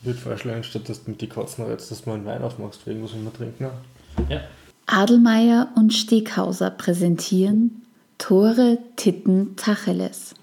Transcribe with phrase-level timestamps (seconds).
[0.00, 2.42] Ich würde vorschlagen, statt dass du mit die Katzen redest, dass du mal einen Wein
[2.42, 3.66] aufmachst, wegen was wir trinken.
[4.28, 4.40] Ja.
[4.86, 7.82] Adelmeier und Steghauser präsentieren
[8.16, 10.34] Tore Titten Tacheles.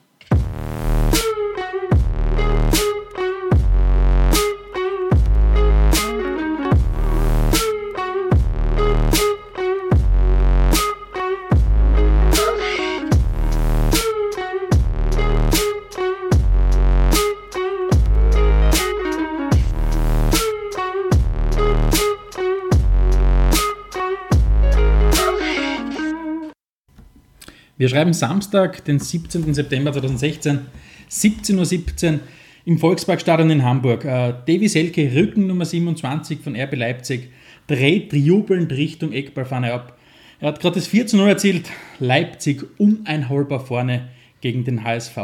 [27.86, 29.54] Wir schreiben Samstag, den 17.
[29.54, 30.62] September 2016,
[31.08, 32.20] 17.17 Uhr
[32.66, 34.04] im Volksparkstadion in Hamburg.
[34.06, 37.30] Äh, Davy Selke, Rücken Nummer 27 von RB Leipzig,
[37.68, 40.00] dreht jubelnd Richtung Eckballfahne ab.
[40.40, 41.70] Er hat gerade das 14-0 erzielt.
[42.00, 44.10] Leipzig uneinholbar vorne
[44.42, 45.18] gegen den HSV.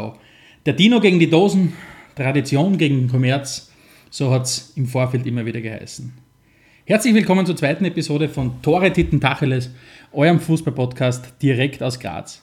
[0.64, 1.72] Der Dino gegen die Dosen,
[2.14, 3.72] Tradition gegen den Kommerz.
[4.08, 6.12] So hat es im Vorfeld immer wieder geheißen.
[6.84, 9.70] Herzlich willkommen zur zweiten Episode von Tore Titten Tacheles,
[10.12, 12.40] eurem Fußball-Podcast direkt aus Graz.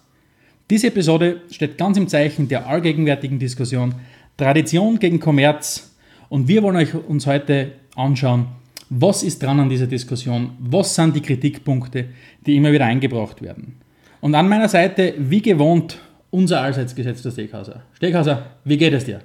[0.69, 3.95] Diese Episode steht ganz im Zeichen der allgegenwärtigen Diskussion
[4.37, 5.95] Tradition gegen Kommerz
[6.29, 8.45] und wir wollen euch uns heute anschauen,
[8.91, 12.05] was ist dran an dieser Diskussion, was sind die Kritikpunkte,
[12.45, 13.77] die immer wieder eingebracht werden.
[14.21, 15.97] Und an meiner Seite, wie gewohnt,
[16.29, 17.81] unser allseits gesetzter Steghauser.
[17.95, 19.21] Steghauser, wie geht es dir?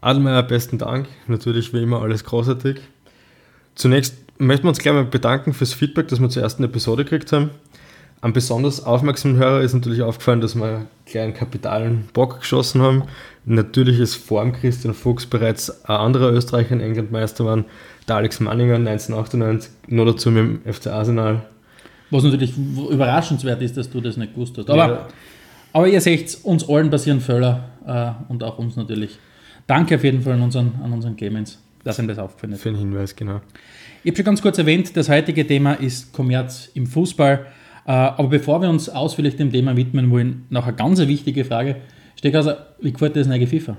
[0.00, 1.06] Adelmeier, besten Dank.
[1.26, 2.78] Natürlich wie immer alles großartig.
[3.74, 7.30] Zunächst möchten wir uns gleich mal bedanken fürs Feedback, das wir zur ersten Episode gekriegt
[7.32, 7.50] haben.
[8.20, 13.04] Am besonders aufmerksamen Hörer ist natürlich aufgefallen, dass wir einen kleinen kapitalen Bock geschossen haben.
[13.44, 17.64] Natürlich ist vor dem Christian Fuchs bereits ein anderer Österreicher in England Meister geworden,
[18.08, 21.42] der Alex Manninger 1998, nur dazu mit dem FC Arsenal.
[22.10, 24.68] Was natürlich überraschenswert ist, dass du das nicht gewusst hast.
[24.68, 25.08] Aber, ja.
[25.72, 29.16] aber ihr seht, uns allen passieren Fehler äh, und auch uns natürlich.
[29.68, 32.62] Danke auf jeden Fall an unseren, an unseren Clemens, dass ihm das aufgefallen ist.
[32.62, 33.42] Für den Hinweis, genau.
[34.02, 37.46] Ich habe schon ganz kurz erwähnt, das heutige Thema ist Kommerz im Fußball.
[37.88, 41.76] Äh, aber bevor wir uns ausführlich dem Thema widmen wollen, noch eine ganz wichtige Frage.
[42.16, 43.78] Steckhauser, wie gefällt dir das neue FIFA?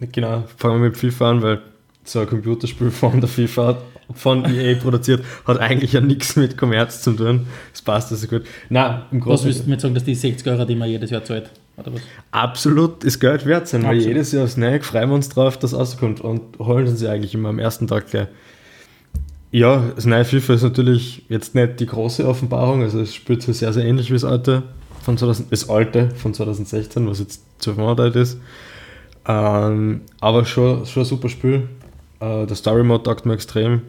[0.00, 1.60] Genau, fangen wir mit FIFA an, weil
[2.02, 3.78] so ein Computerspiel von der FIFA
[4.12, 7.46] von EA produziert, hat eigentlich ja nichts mit Kommerz zu tun.
[7.70, 8.42] Das passt also gut.
[8.70, 11.10] Nein, im Großen Was willst du mir sagen, dass die 60 Euro, die man jedes
[11.10, 12.00] Jahr zahlt, oder was?
[12.32, 14.02] Absolut, ist Geld wert sein, Absolut.
[14.02, 17.34] weil jedes Jahr aufs Neue freuen wir uns drauf, dass rauskommt und holen sie eigentlich
[17.34, 18.26] immer am ersten Tag gleich.
[19.52, 23.58] Ja, das neue FIFA ist natürlich jetzt nicht die große Offenbarung, also es spielt sich
[23.58, 24.62] sehr, sehr ähnlich wie das alte
[25.02, 27.42] von 2000, das alte von 2016, was jetzt
[27.76, 28.38] Monate alt ist.
[29.26, 31.68] Ähm, aber schon, schon ein super Spiel.
[32.20, 33.82] Äh, der Story Mode taugt mir extrem.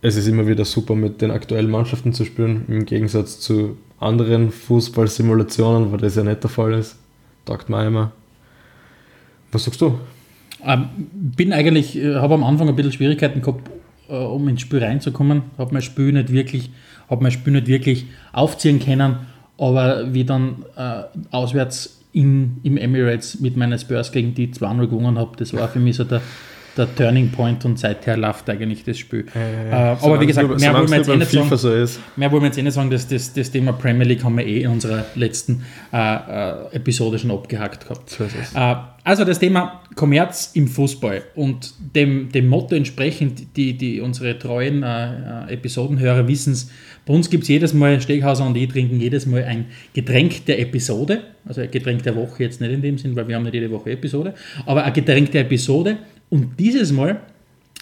[0.00, 4.50] Es ist immer wieder super mit den aktuellen Mannschaften zu spielen, im Gegensatz zu anderen
[4.50, 6.96] Fußballsimulationen, wo das ja nicht der Fall ist.
[7.44, 8.12] Taugt mir immer.
[9.52, 9.98] Was sagst du?
[10.64, 13.70] Ähm, bin eigentlich, äh, habe am Anfang ein bisschen Schwierigkeiten gehabt,
[14.08, 15.42] äh, um ins Spiel reinzukommen.
[15.58, 16.70] Habe mein Spiel nicht wirklich,
[17.08, 19.16] habe mein Spiel nicht wirklich aufziehen können,
[19.58, 25.18] aber wie dann äh, auswärts in, im Emirates mit meinen Spurs gegen die 2-0 gewonnen
[25.18, 26.22] habe, das war für mich so der,
[26.76, 29.26] der Turning Point und seither läuft eigentlich das Spiel.
[29.34, 31.88] Äh, aber wie gesagt, mehr wollen wir jetzt eh nicht sagen.
[32.16, 34.46] Mehr wollen wir jetzt eh nicht sagen, dass das, das Thema Premier League haben wir
[34.46, 38.10] eh in unserer letzten äh, äh, Episode schon abgehackt gehabt.
[38.10, 38.74] So äh,
[39.06, 44.82] also das Thema Kommerz im Fußball und dem, dem Motto entsprechend, die, die unsere treuen
[44.82, 46.70] äh, äh, Episodenhörer wissen es,
[47.04, 50.58] bei uns gibt es jedes Mal, Steghauser und ich trinken jedes Mal ein Getränk der
[50.58, 53.52] Episode, also ein Getränk der Woche jetzt nicht in dem Sinn, weil wir haben nicht
[53.52, 54.32] jede Woche Episode,
[54.64, 55.98] aber ein Getränk der Episode
[56.30, 57.20] und dieses Mal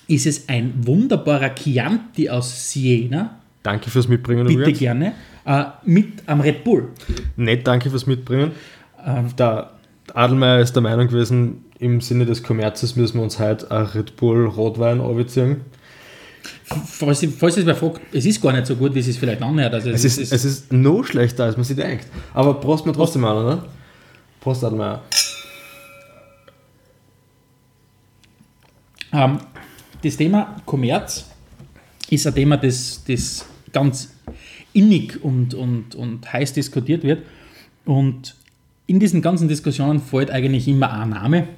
[0.09, 3.39] ist es ein wunderbarer Chianti aus Siena.
[3.63, 4.47] Danke fürs Mitbringen.
[4.47, 4.79] Bitte übrigens.
[4.79, 5.13] gerne.
[5.45, 6.89] Äh, mit am Red Bull.
[7.37, 8.53] Nett, danke fürs Mitbringen.
[9.05, 9.73] Ähm, der
[10.15, 14.17] Adelmeier ist der Meinung gewesen, im Sinne des Kommerzes müssen wir uns heute ein Red
[14.17, 15.63] Bull Rotwein anbeziehen.
[16.65, 19.43] Falls, falls es wer fragt, es ist gar nicht so gut, wie es sich vielleicht
[19.43, 19.75] anhört.
[19.75, 22.07] Also es, es, ist, es ist noch schlechter, als man sich denkt.
[22.35, 23.65] Aber Prost mir trotzdem an, oder?
[24.41, 25.03] Prost, Adelmeier.
[29.13, 29.39] Ähm,
[30.03, 31.27] das Thema Kommerz
[32.11, 34.15] ist ein Thema, das, das ganz
[34.73, 37.23] innig und, und, und heiß diskutiert wird.
[37.85, 38.35] Und
[38.87, 41.49] in diesen ganzen Diskussionen fällt eigentlich immer ein Name,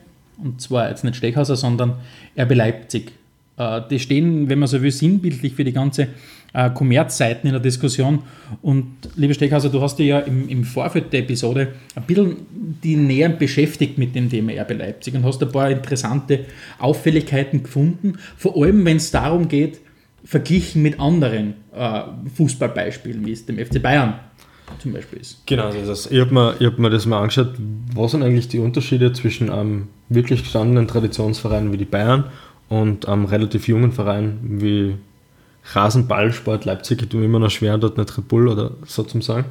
[0.43, 1.95] und zwar jetzt nicht Stechhauser, sondern
[2.37, 3.13] RB Leipzig.
[3.57, 6.09] Äh, die stehen, wenn man so will, sinnbildlich für die ganze
[6.55, 8.23] äh, Kommerzseiten in der Diskussion.
[8.63, 8.87] Und
[9.17, 12.37] liebe Steckhauser, du hast dich ja im, im Vorfeld der Episode ein bisschen
[12.83, 16.47] die näher beschäftigt mit dem Thema RB Leipzig und hast ein paar interessante
[16.79, 19.81] Auffälligkeiten gefunden, vor allem wenn es darum geht,
[20.25, 22.03] verglichen mit anderen äh,
[22.35, 24.15] Fußballbeispielen, wie es dem FC Bayern
[24.79, 25.47] zum Beispiel ist.
[25.47, 27.55] Genau, also ich habe mir, hab mir das mal angeschaut,
[27.95, 32.25] was sind eigentlich die Unterschiede zwischen einem wirklich gestandenen Traditionsverein wie die Bayern
[32.69, 34.95] und am relativ jungen Verein wie
[35.73, 39.47] Rasenballsport Leipzig, ich mir immer noch schwer, dort nicht Red Bull oder so zu sagen.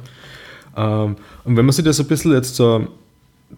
[0.76, 2.86] Ähm, und wenn man sich das ein bisschen jetzt so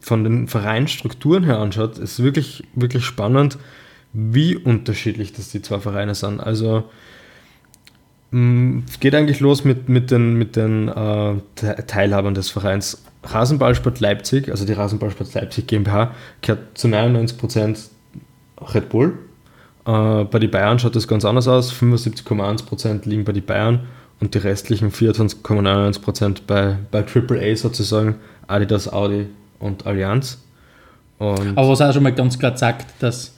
[0.01, 3.59] von den Vereinsstrukturen her anschaut, ist wirklich, wirklich spannend,
[4.13, 6.41] wie unterschiedlich das die zwei Vereine sind.
[6.41, 6.85] Also
[8.31, 11.35] mm, es geht eigentlich los mit, mit den, mit den äh,
[11.87, 13.03] Teilhabern des Vereins.
[13.23, 17.89] Rasenballsport Leipzig, also die Rasenballsport Leipzig GmbH, gehört zu 99%
[18.73, 19.19] Red Bull.
[19.87, 21.73] Äh, bei den Bayern schaut das ganz anders aus.
[21.73, 23.81] 75,1% liegen bei den Bayern
[24.21, 28.17] und die restlichen 24,99% bei, bei AAA sozusagen,
[28.47, 29.27] Adidas, Audi
[29.61, 30.39] und Allianz.
[31.19, 33.37] Und Aber was auch schon mal ganz klar sagt, dass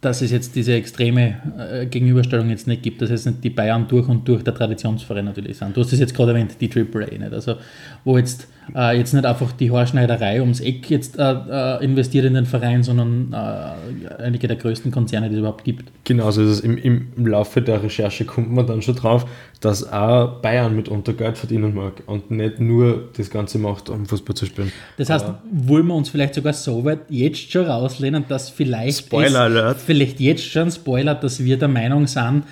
[0.00, 3.88] dass es jetzt diese extreme äh, Gegenüberstellung jetzt nicht gibt, dass es nicht die Bayern
[3.88, 5.76] durch und durch der Traditionsverein natürlich sind.
[5.76, 7.32] Du hast es jetzt gerade erwähnt, die AAA nicht.
[7.32, 7.56] Also
[8.04, 12.34] wo jetzt, äh, jetzt nicht einfach die Haarschneiderei ums Eck jetzt äh, äh investiert in
[12.34, 15.90] den Verein, sondern äh, einige der größten Konzerne, die es überhaupt gibt.
[16.04, 19.26] Genau, also im, im Laufe der Recherche kommt man dann schon drauf,
[19.60, 24.36] dass auch Bayern mitunter Geld verdienen mag und nicht nur das Ganze macht, um Fußball
[24.36, 24.72] zu spielen.
[24.96, 28.98] Das heißt, Aber wollen wir uns vielleicht sogar so weit jetzt schon rauslehnen, dass vielleicht
[28.98, 32.44] Spoiler Alert vielleicht jetzt schon Spoiler, dass wir der Meinung sind,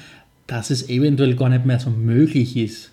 [0.47, 2.93] dass es eventuell gar nicht mehr so möglich ist,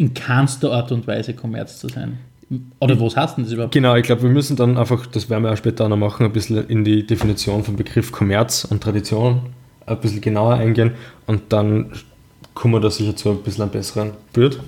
[0.00, 2.18] in keinster Art und Weise Kommerz zu sein.
[2.80, 3.74] Oder was heißt denn das überhaupt?
[3.74, 6.32] Genau, ich glaube, wir müssen dann einfach, das werden wir auch später noch machen, ein
[6.32, 9.42] bisschen in die Definition vom Begriff Kommerz und Tradition
[9.84, 10.92] ein bisschen genauer eingehen
[11.26, 11.92] und dann
[12.54, 14.58] kommen wir da sicher zu ein bisschen einem besseren Bild.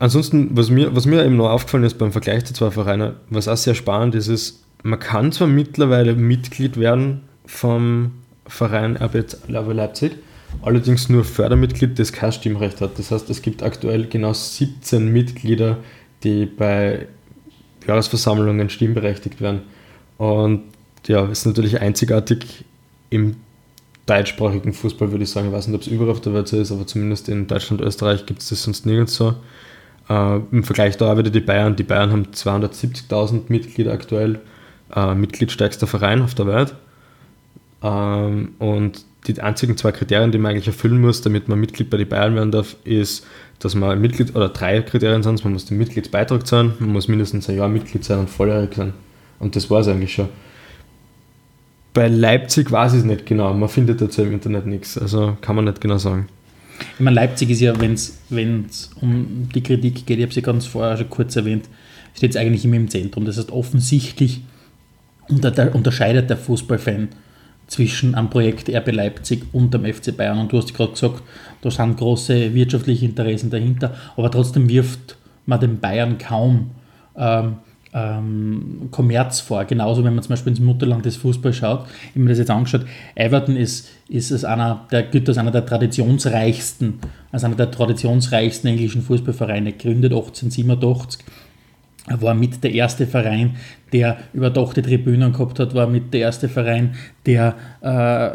[0.00, 3.46] Ansonsten, was mir, was mir eben noch aufgefallen ist beim Vergleich der zwei Vereine, was
[3.46, 8.14] auch sehr spannend ist, ist, man kann zwar mittlerweile Mitglied werden vom
[8.48, 10.16] Verein RB Leipzig,
[10.62, 12.98] allerdings nur Fördermitglied, das kein Stimmrecht hat.
[12.98, 15.78] Das heißt, es gibt aktuell genau 17 Mitglieder,
[16.24, 17.06] die bei
[17.86, 19.62] Jahresversammlungen stimmberechtigt werden.
[20.18, 20.62] Und
[21.06, 22.64] ja, ist natürlich einzigartig
[23.10, 23.36] im
[24.06, 25.48] deutschsprachigen Fußball, würde ich sagen.
[25.48, 27.80] Ich weiß nicht, ob es überall auf der Welt so ist, aber zumindest in Deutschland
[27.80, 29.34] Österreich gibt es das sonst nirgends so.
[30.08, 31.76] Äh, Im Vergleich da wieder die Bayern.
[31.76, 34.40] Die Bayern haben 270.000 Mitglieder aktuell,
[34.94, 36.74] äh, mitgliedstärkster Verein auf der Welt.
[37.82, 41.96] Ähm, und die einzigen zwei Kriterien, die man eigentlich erfüllen muss, damit man Mitglied bei
[41.96, 43.26] den Bayern werden darf, ist,
[43.58, 47.48] dass man Mitglied, oder drei Kriterien sind man muss den Mitgliedsbeitrag zahlen, man muss mindestens
[47.48, 48.92] ein Jahr Mitglied sein und volljährig sein.
[49.38, 50.28] Und das war es eigentlich schon.
[51.94, 55.56] Bei Leipzig weiß ich es nicht genau, man findet dazu im Internet nichts, also kann
[55.56, 56.28] man nicht genau sagen.
[56.94, 60.66] Ich meine, Leipzig ist ja, wenn es um die Kritik geht, ich habe sie ganz
[60.66, 61.68] vorher schon kurz erwähnt,
[62.14, 63.24] steht es eigentlich immer im Zentrum.
[63.24, 64.42] Das heißt, offensichtlich
[65.28, 67.08] unterscheidet der Fußballfan
[67.68, 70.38] zwischen einem Projekt RB Leipzig und dem FC Bayern.
[70.38, 71.22] Und du hast gerade gesagt,
[71.62, 75.16] da sind große wirtschaftliche Interessen dahinter, aber trotzdem wirft
[75.46, 76.70] man den Bayern kaum
[77.16, 77.56] ähm,
[77.94, 79.64] ähm, Kommerz vor.
[79.64, 82.86] Genauso, wenn man zum Beispiel ins Mutterland des Fußballs schaut, habe mir das jetzt angeschaut,
[83.14, 86.98] Everton ist, ist als einer, der gilt als einer der traditionsreichsten,
[87.32, 91.47] als einer der traditionsreichsten englischen Fußballvereine, gegründet 1887 er
[92.20, 93.56] war mit der erste Verein,
[93.92, 96.94] der überdachte Tribünen gehabt hat, war mit der erste Verein,
[97.26, 98.30] der, äh,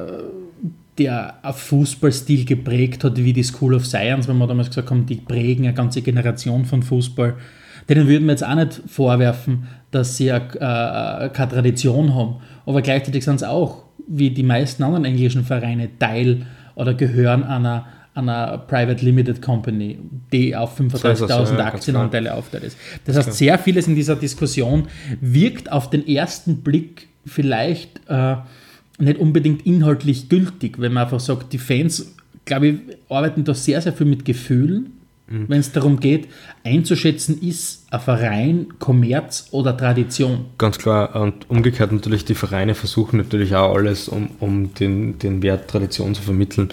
[0.97, 5.05] der einen Fußballstil geprägt hat, wie die School of Science, wenn wir damals gesagt haben,
[5.05, 7.35] die prägen eine ganze Generation von Fußball.
[7.89, 12.37] Denen würden wir jetzt auch nicht vorwerfen, dass sie äh, keine Tradition haben.
[12.65, 17.85] Aber gleichzeitig sind sie auch, wie die meisten anderen englischen Vereine, Teil oder gehören einer
[18.15, 19.97] einer Private Limited Company,
[20.31, 22.77] die auf 35.000 ja, Aktienanteile aufteilt ist.
[23.05, 24.87] Das heißt, sehr vieles in dieser Diskussion
[25.19, 28.35] wirkt auf den ersten Blick vielleicht äh,
[28.99, 32.15] nicht unbedingt inhaltlich gültig, wenn man einfach sagt, die Fans,
[32.45, 32.75] glaube ich,
[33.09, 34.93] arbeiten da sehr, sehr viel mit Gefühlen,
[35.27, 35.45] mhm.
[35.47, 36.27] wenn es darum geht,
[36.63, 40.45] einzuschätzen, ist ein Verein Kommerz oder Tradition.
[40.59, 41.15] Ganz klar.
[41.15, 46.13] Und umgekehrt natürlich, die Vereine versuchen natürlich auch alles, um, um den, den Wert Tradition
[46.13, 46.69] zu vermitteln.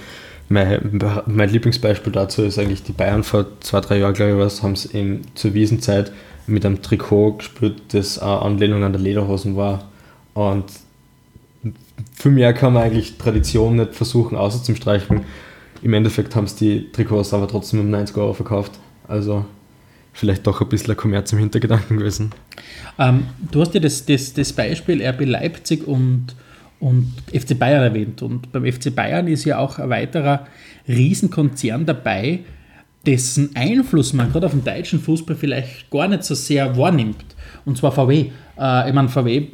[0.53, 4.65] Mein, mein Lieblingsbeispiel dazu ist eigentlich die Bayern vor zwei, drei Jahren, glaube ich, was,
[4.65, 4.91] haben es
[5.37, 6.13] zur Wiesenzeit
[6.49, 9.89] mit einem Trikot gespielt, das eine Anlehnung an der Lederhosen war.
[10.35, 10.65] Und
[12.15, 15.21] für mehr kann man eigentlich Tradition nicht versuchen außerzustreichen.
[15.83, 18.73] Im Endeffekt haben es die Trikots aber trotzdem um 90 Euro verkauft.
[19.07, 19.45] Also
[20.13, 22.33] vielleicht doch ein bisschen ein Kommerz im Hintergedanken gewesen.
[22.99, 26.35] Ähm, du hast ja das, das, das Beispiel RB Leipzig und
[26.81, 28.23] und FC Bayern erwähnt.
[28.23, 30.47] Und beim FC Bayern ist ja auch ein weiterer
[30.89, 32.41] Riesenkonzern dabei,
[33.07, 37.25] dessen Einfluss man gerade auf den deutschen Fußball vielleicht gar nicht so sehr wahrnimmt.
[37.65, 38.31] Und zwar VW.
[38.59, 39.47] Äh, ich meine, VW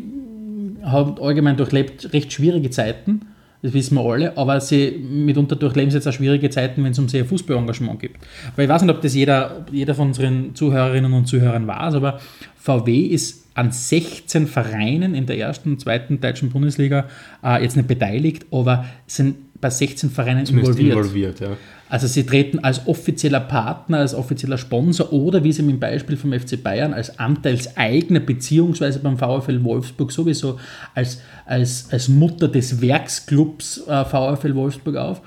[0.85, 3.23] hat allgemein durchlebt recht schwierige Zeiten,
[3.63, 6.99] das wissen wir alle, aber sie mitunter durchleben sie jetzt auch schwierige Zeiten, wenn es
[6.99, 8.13] um sehr Fußballengagement geht.
[8.55, 12.21] Weil ich weiß nicht, ob das jeder, jeder von unseren Zuhörerinnen und Zuhörern weiß, aber
[12.57, 17.07] VW ist an 16 Vereinen in der ersten und zweiten deutschen Bundesliga
[17.43, 20.97] äh, jetzt nicht beteiligt, aber sind bei 16 Vereinen Zumindest involviert.
[20.97, 21.57] involviert ja.
[21.89, 26.33] Also sie treten als offizieller Partner, als offizieller Sponsor oder wie sie im Beispiel vom
[26.33, 30.59] FC Bayern als Anteilseigner beziehungsweise beim VfL Wolfsburg sowieso
[30.95, 35.23] als, als, als Mutter des Werksclubs äh, VfL Wolfsburg auf.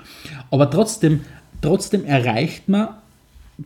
[0.52, 1.22] Aber trotzdem,
[1.62, 2.90] trotzdem erreicht man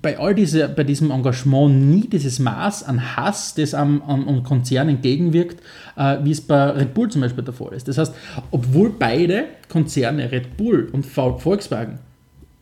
[0.01, 4.43] bei all diese, bei diesem Engagement nie dieses Maß an Hass, das am, am, am
[4.43, 5.61] Konzern entgegenwirkt,
[5.95, 7.87] äh, wie es bei Red Bull zum Beispiel der Fall ist.
[7.87, 8.13] Das heißt,
[8.51, 11.99] obwohl beide Konzerne, Red Bull und Volkswagen,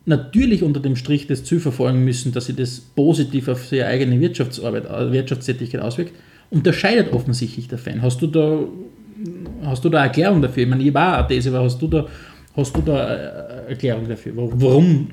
[0.05, 4.19] natürlich unter dem Strich das Ziel verfolgen müssen, dass sie das positiv auf ihre eigene
[4.19, 6.13] Wirtschaftsarbeit, äh, Wirtschaftstätigkeit auswirkt,
[6.49, 8.01] unterscheidet offensichtlich der Fan.
[8.01, 8.59] Hast du da,
[9.63, 10.63] hast du da Erklärung dafür?
[10.63, 12.07] Ich meine, ich war eine These, aber hast du da,
[12.57, 15.09] hast du da eine Erklärung dafür, warum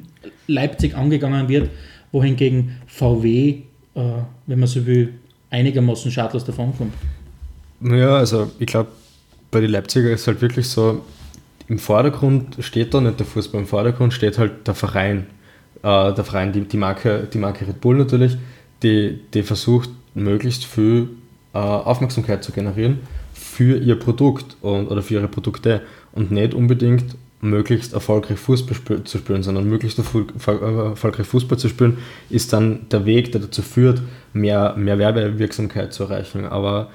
[0.49, 1.71] Leipzig angegangen wird,
[2.13, 4.01] wohingegen VW, äh,
[4.47, 5.15] wenn man so will,
[5.51, 6.93] einigermaßen schadlos davonkommt?
[7.81, 8.91] Naja, also ich glaube,
[9.51, 11.03] bei den Leipziger ist es halt wirklich so,
[11.69, 15.27] im Vordergrund steht da nicht der Fußball, im Vordergrund steht halt der Verein.
[15.83, 18.37] Äh, der Verein, die, die, Marke, die Marke Red Bull natürlich,
[18.83, 21.09] die, die versucht, möglichst viel
[21.55, 23.01] äh, Aufmerksamkeit zu generieren
[23.33, 29.19] für ihr Produkt und, oder für ihre Produkte und nicht unbedingt möglichst erfolgreich Fußball zu
[29.19, 31.99] spielen, sondern möglichst erfolgreich Fußball zu spielen,
[32.31, 34.03] ist dann der Weg, der dazu führt,
[34.33, 36.45] mehr, mehr Werbewirksamkeit zu erreichen.
[36.47, 36.91] Aber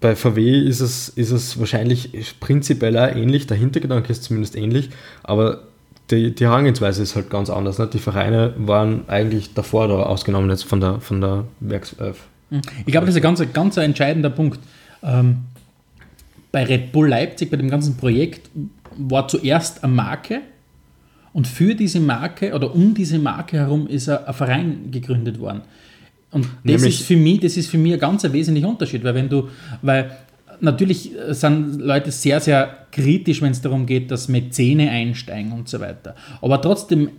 [0.00, 4.90] bei VW ist es, ist es wahrscheinlich prinzipiell auch ähnlich, der Hintergedanke ist zumindest ähnlich,
[5.22, 5.62] aber
[6.10, 7.78] die, die Herangehensweise ist halt ganz anders.
[7.78, 7.86] Ne?
[7.86, 12.18] Die Vereine waren eigentlich davor da ausgenommen jetzt von der, von der Werkself.
[12.50, 12.60] Hm.
[12.84, 14.60] Ich glaube, das ist ein ganz, ganz entscheidender Punkt.
[15.02, 15.44] Ähm,
[16.54, 18.48] bei Red Bull Leipzig, bei dem ganzen Projekt,
[18.96, 20.40] war zuerst eine Marke
[21.32, 25.62] und für diese Marke oder um diese Marke herum ist ein, ein Verein gegründet worden.
[26.30, 29.28] Und das ist für mich, das ist für mich ein ganz wesentlicher Unterschied, weil wenn
[29.28, 29.48] du,
[29.82, 30.16] weil
[30.60, 35.80] natürlich sind Leute sehr, sehr kritisch, wenn es darum geht, dass Mäzene einsteigen und so
[35.80, 36.14] weiter.
[36.40, 37.10] Aber trotzdem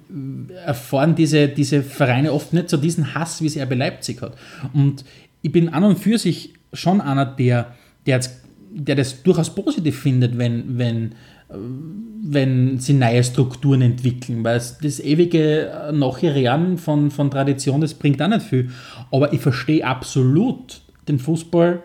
[0.65, 4.37] erfahren diese, diese Vereine oft nicht so diesen Hass, wie es RB Leipzig hat.
[4.71, 5.03] Und
[5.41, 7.75] ich bin an und für sich schon einer, der,
[8.05, 8.44] der, jetzt,
[8.75, 11.15] der das durchaus positiv findet, wenn, wenn
[11.47, 18.27] wenn sie neue Strukturen entwickeln, weil das ewige Nachherren von, von Tradition, das bringt auch
[18.27, 18.71] nicht viel.
[19.11, 21.83] Aber ich verstehe absolut den Fußball,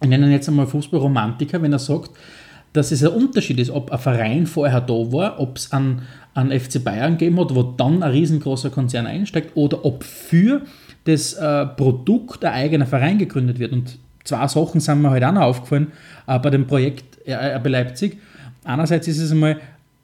[0.00, 2.12] ich nenne ihn jetzt einmal Fußballromantiker, wenn er sagt,
[2.72, 6.02] dass es ein Unterschied ist, ob ein Verein vorher da war, ob es an,
[6.34, 10.62] an FC Bayern gegeben hat, wo dann ein riesengroßer Konzern einsteigt, oder ob für
[11.04, 13.72] das äh, Produkt ein eigener Verein gegründet wird.
[13.72, 13.98] Und
[14.28, 15.88] zwei Sachen sind mir halt auch noch aufgefallen
[16.26, 18.18] äh, bei dem Projekt RB Leipzig
[18.68, 19.60] einerseits ist es einmal,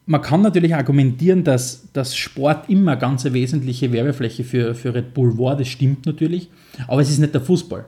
[0.06, 5.14] man kann natürlich argumentieren, dass, dass Sport immer ganz eine wesentliche Werbefläche für, für Red
[5.14, 6.50] Bull war, das stimmt natürlich,
[6.88, 7.84] aber es ist nicht der Fußball.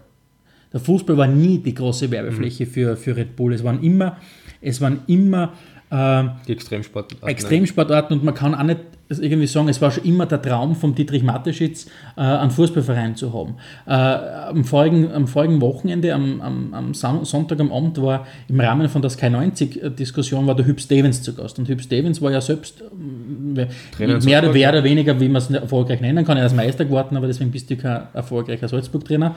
[0.72, 2.70] Der Fußball war nie die große Werbefläche mhm.
[2.70, 3.54] für, für Red Bull.
[3.54, 4.16] Es waren immer,
[4.60, 5.52] es waren immer
[5.90, 7.28] äh, die Extremsportarten.
[7.28, 10.94] Extremsportarten und man kann auch nicht irgendwie sagen, es war schon immer der Traum von
[10.94, 11.86] Dietrich Mateschitz,
[12.16, 13.54] äh, einen Fußballverein zu haben.
[13.86, 18.88] Äh, am, vorigen, am vorigen Wochenende, am, am, am, Sonntag am Abend, war im Rahmen
[18.88, 21.58] von der Sky 90-Diskussion war der Hüb Stevens zu Gast.
[21.58, 23.66] Und Hüb Stevens war ja selbst äh,
[23.98, 26.36] mehr oder, mehr oder weniger, wie man es erfolgreich nennen kann.
[26.36, 29.36] Er ist Meister geworden, aber deswegen bist du kein erfolgreicher Salzburg-Trainer.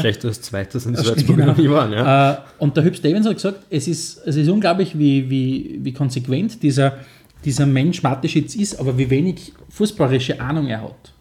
[0.00, 1.74] Schlechter als Zweites in Salzburg genau.
[1.74, 2.32] waren, ja.
[2.32, 5.92] Äh, und der Hüb Stevens hat gesagt, es ist, es ist unglaublich, wie, wie, wie
[5.92, 6.94] konsequent dieser
[7.44, 11.12] dieser Mensch Mateschitz ist, aber wie wenig fußballerische Ahnung er hat.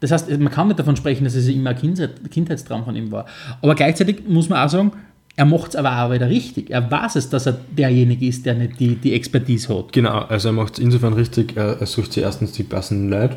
[0.00, 3.26] Das heißt, man kann nicht davon sprechen, dass es immer ein Kindheitstraum von ihm war.
[3.62, 4.92] Aber gleichzeitig muss man auch sagen,
[5.36, 6.70] er macht es aber auch wieder richtig.
[6.70, 9.92] Er weiß es, dass er derjenige ist, der nicht die, die Expertise hat.
[9.92, 13.36] Genau, also er macht es insofern richtig, er, er sucht sich erstens die passenden Leute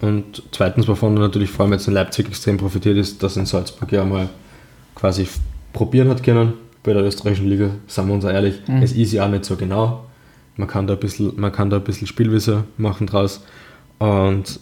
[0.00, 3.40] und zweitens, wovon er natürlich vor allem jetzt in Leipzig extrem profitiert ist, dass er
[3.40, 4.28] in Salzburg ja mal
[4.94, 5.26] quasi
[5.72, 6.52] probieren hat können.
[6.82, 8.82] Bei der österreichischen Liga, sagen wir uns ehrlich, mhm.
[8.82, 10.04] es ist ja auch nicht so genau.
[10.58, 13.42] Man kann da ein bisschen, man kann da ein bisschen Spielwiese machen draus.
[13.98, 14.60] Und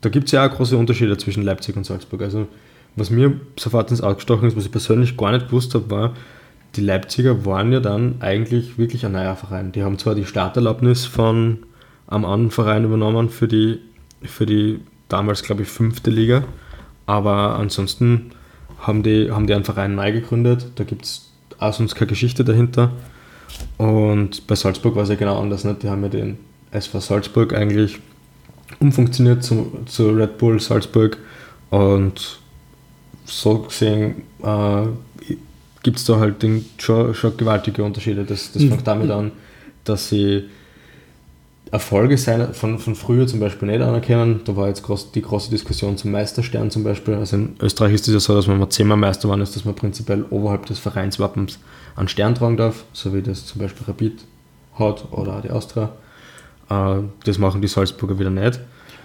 [0.00, 2.22] da gibt es ja auch große Unterschiede zwischen Leipzig und Salzburg.
[2.22, 2.48] Also
[2.96, 6.14] was mir sofort ins Auge gestochen ist, was ich persönlich gar nicht gewusst habe, war,
[6.76, 9.72] die Leipziger waren ja dann eigentlich wirklich ein neuer Verein.
[9.72, 11.58] Die haben zwar die Starterlaubnis von
[12.06, 13.80] einem anderen Verein übernommen für die,
[14.22, 16.44] für die damals, glaube ich, fünfte Liga,
[17.06, 18.32] aber ansonsten
[18.78, 20.66] haben die, haben die einen Verein neu gegründet.
[20.76, 22.92] Da gibt es auch sonst keine Geschichte dahinter.
[23.76, 25.64] Und bei Salzburg war es ja genau anders.
[25.64, 25.82] Nicht?
[25.82, 26.38] Die haben ja den
[26.70, 27.98] SV Salzburg eigentlich
[28.80, 31.18] umfunktioniert zu, zu Red Bull Salzburg.
[31.70, 32.38] Und
[33.24, 34.86] so gesehen äh,
[35.82, 38.24] gibt es da halt den, schon, schon gewaltige Unterschiede.
[38.24, 39.32] Das, das fängt damit an,
[39.84, 40.44] dass sie
[41.70, 44.40] Erfolge seiner, von, von früher zum Beispiel nicht anerkennen.
[44.44, 47.14] Da war jetzt groß, die große Diskussion zum Meisterstern zum Beispiel.
[47.14, 49.64] Also in Österreich ist es ja so, dass wenn man zehnmal Meister war, ist, dass
[49.64, 51.58] man prinzipiell oberhalb des Vereinswappens
[51.98, 54.24] einen Stern tragen darf, so wie das zum Beispiel Rapid
[54.78, 55.90] hat oder auch die Austria.
[56.70, 58.60] Äh, das machen die Salzburger wieder nicht.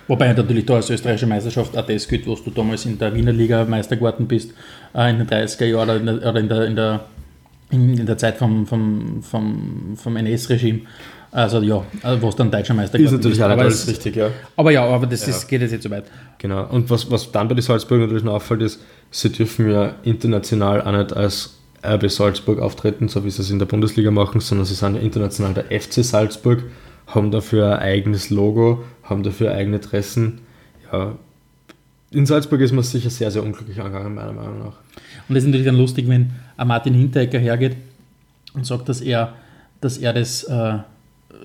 [0.07, 3.31] Wobei natürlich da als österreichische Meisterschaft auch das gilt, was du damals in der Wiener
[3.31, 4.51] Liga Meister geworden bist,
[4.93, 7.05] äh, in den 30er Jahren oder in der, oder in der, in der,
[7.71, 10.81] in der Zeit vom, vom, vom, vom NS-Regime.
[11.31, 13.05] Also ja, also wo es dann deutscher Meister ist.
[13.05, 14.29] Ist natürlich auch alles richtig, ja.
[14.55, 15.29] Aber ja, aber das ja.
[15.29, 16.03] Ist, geht jetzt nicht so weit.
[16.37, 16.67] Genau.
[16.69, 20.81] Und was, was dann bei den Salzburg natürlich noch auffällt, ist, sie dürfen ja international
[20.81, 24.65] auch nicht als RB Salzburg auftreten, so wie sie es in der Bundesliga machen, sondern
[24.65, 26.63] sie sind ja international der FC Salzburg,
[27.07, 30.39] haben dafür ein eigenes Logo, haben dafür eigene Dressen.
[30.91, 31.15] Ja,
[32.11, 34.77] in Salzburg ist man sicher sehr, sehr unglücklich angegangen, meiner Meinung nach.
[35.27, 36.31] Und das ist natürlich dann lustig, wenn
[36.63, 37.75] Martin Hinteregger hergeht
[38.53, 39.33] und sagt, dass er,
[39.81, 40.77] dass er das äh,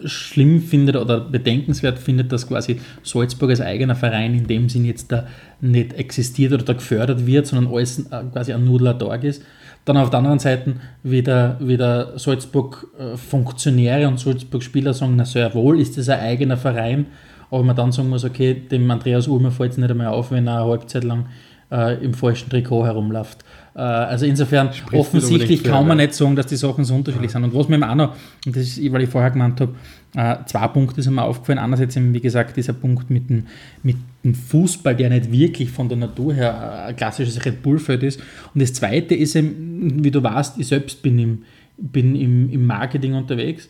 [0.05, 5.11] schlimm findet oder bedenkenswert findet, dass quasi Salzburg als eigener Verein in dem Sinn jetzt
[5.11, 5.27] da
[5.61, 9.43] nicht existiert oder da gefördert wird, sondern alles äh, quasi ein Nudler Tag ist.
[9.85, 15.97] Dann auf der anderen Seite wieder, wieder Salzburg-Funktionäre und Salzburg-Spieler sagen, na sehr wohl ist
[15.97, 17.07] das ein eigener Verein,
[17.51, 20.47] aber man dann sagen muss, okay, dem Andreas Ulmer fällt es nicht einmal auf, wenn
[20.47, 21.27] er eine Halbzeit lang
[21.71, 23.39] äh, im falschen Trikot herumläuft.
[23.79, 27.41] Äh, also insofern Spricht offensichtlich kann man nicht sagen, dass die Sachen so unterschiedlich ja.
[27.41, 27.45] sind.
[27.45, 29.75] Und was mir auch noch, und das ist, weil ich vorher gemeint habe,
[30.17, 31.61] äh, zwei Punkte sind mir aufgefallen.
[31.61, 33.47] Einerseits, eben, wie gesagt, dieser Punkt mit dem,
[33.85, 38.21] mit dem Fußball, der nicht wirklich von der Natur her ein klassisches Red Bull-Feld ist.
[38.53, 41.43] Und das zweite ist eben, wie du weißt, ich selbst bin im,
[41.77, 43.69] bin im, im Marketing unterwegs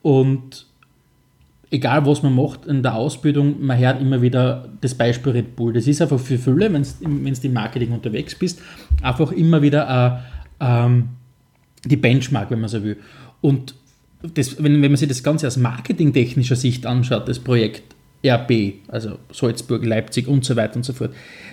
[0.00, 0.69] und
[1.70, 5.72] egal was man macht in der Ausbildung, man hört immer wieder das Beispiel Red Bull.
[5.72, 8.60] Das ist einfach für viele, wenn du im Marketing unterwegs bist,
[9.02, 10.22] einfach immer wieder
[10.60, 11.10] äh, ähm,
[11.84, 12.96] die Benchmark, wenn man so will.
[13.40, 13.74] Und
[14.22, 19.18] das, wenn, wenn man sich das Ganze aus marketingtechnischer Sicht anschaut, das Projekt RB, also
[19.32, 21.12] Salzburg, Leipzig und so weiter und so fort,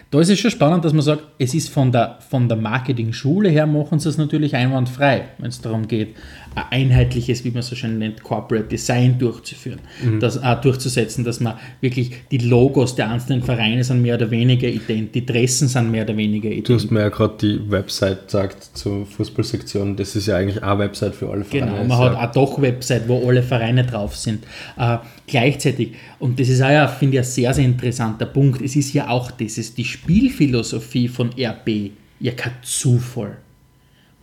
[0.10, 3.50] da ist es schon spannend, dass man sagt, es ist von der, von der Marketing-Schule
[3.50, 6.16] her, machen sie es natürlich einwandfrei, wenn es darum geht,
[6.56, 10.22] ein einheitliches, wie man so schön nennt, Corporate Design durchzuführen, mhm.
[10.22, 14.68] das auch durchzusetzen, dass man wirklich die Logos der einzelnen Vereine sind mehr oder weniger
[14.68, 16.70] ident, die Dressen sind mehr oder weniger ident.
[16.70, 20.80] Du hast mir ja gerade die Website gesagt zur Fußballsektion, das ist ja eigentlich eine
[20.80, 21.72] Website für alle Vereine.
[21.72, 24.46] Genau, man hat auch doch Website, wo alle Vereine drauf sind.
[24.78, 28.76] Äh, gleichzeitig, und das ist auch ja, finde ich, ein sehr, sehr interessanter Punkt, es
[28.76, 33.38] ist ja auch das, ist die Spielphilosophie von RB ja kein Zufall.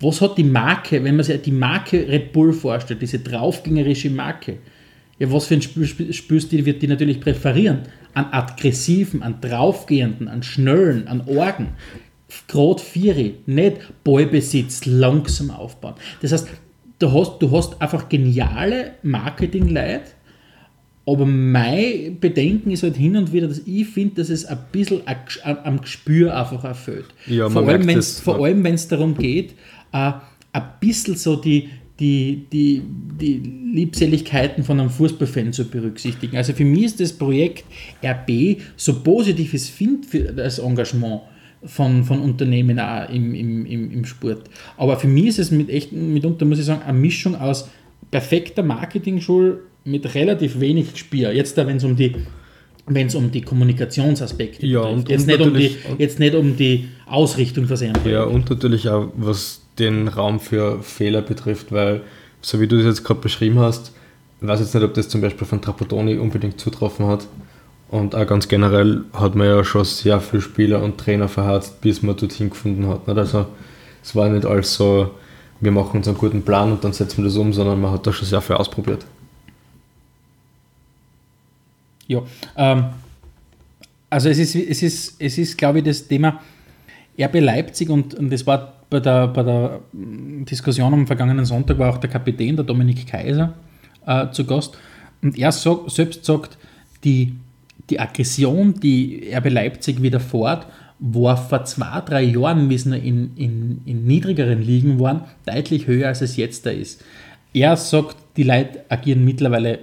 [0.00, 4.58] Was hat die Marke, wenn man sich die Marke Red Bull vorstellt, diese draufgängerische Marke,
[5.18, 7.82] ja, was für ein Spielstil wird die natürlich präferieren?
[8.14, 11.68] An aggressiven, an draufgehenden, an schnellen, an Orgen.
[12.48, 15.94] Gerade Vieri, nicht Ballbesitz langsam aufbauen.
[16.20, 16.48] Das heißt,
[16.98, 20.02] du hast, du hast einfach geniale Marketing-Leute,
[21.06, 25.02] aber mein Bedenken ist halt hin und wieder, dass ich finde, dass es ein bisschen
[25.42, 27.06] am Gespür einfach erfüllt.
[27.26, 29.52] Ja, vor, allem, das, vor allem, wenn es darum geht,
[29.92, 30.12] äh,
[30.52, 31.68] ein bisschen so die,
[32.00, 32.82] die, die,
[33.20, 33.36] die
[33.74, 36.36] Liebseligkeiten von einem Fußballfan zu berücksichtigen.
[36.38, 37.64] Also für mich ist das Projekt
[38.02, 41.20] RB, so positiv es findet für das Engagement
[41.64, 44.48] von, von Unternehmen auch im, im, im, im Sport.
[44.78, 47.68] Aber für mich ist es mit echt, mitunter muss ich sagen, eine Mischung aus
[48.10, 51.32] perfekter Marketing-Schule mit relativ wenig Gespür.
[51.32, 52.14] Jetzt da, wenn es um die
[52.86, 55.08] wenn es um die Kommunikationsaspekte ja, geht.
[55.08, 57.94] Jetzt, nicht um die, jetzt nicht um die Ausrichtung versehen.
[58.04, 62.02] Ja, und natürlich auch, was den Raum für Fehler betrifft, weil,
[62.42, 63.92] so wie du das jetzt gerade beschrieben hast,
[64.40, 67.26] ich weiß jetzt nicht, ob das zum Beispiel von Trapattoni unbedingt zutroffen hat.
[67.90, 72.02] Und auch ganz generell hat man ja schon sehr viele Spieler und Trainer verharzt, bis
[72.02, 73.08] man dorthin gefunden hat.
[73.08, 73.46] Also
[74.02, 75.10] es war nicht alles so,
[75.60, 78.06] wir machen uns einen guten Plan und dann setzen wir das um, sondern man hat
[78.06, 79.06] da schon sehr viel ausprobiert.
[82.06, 82.22] Ja,
[82.56, 82.84] ähm,
[84.10, 86.40] also es ist, es ist, es ist, glaube ich, das Thema
[87.18, 91.90] RB Leipzig und, und das war bei der, bei der Diskussion am vergangenen Sonntag war
[91.90, 93.54] auch der Kapitän, der Dominik Kaiser,
[94.06, 94.78] äh, zu Gast.
[95.22, 96.58] Und er sagt, selbst sagt,
[97.02, 97.34] die,
[97.90, 100.66] die Aggression, die RB Leipzig widerfährt,
[101.00, 106.08] war vor zwei, drei Jahren, wie es in, in, in niedrigeren Ligen waren, deutlich höher,
[106.08, 107.02] als es jetzt da ist.
[107.52, 109.80] Er sagt, die Leute agieren mittlerweile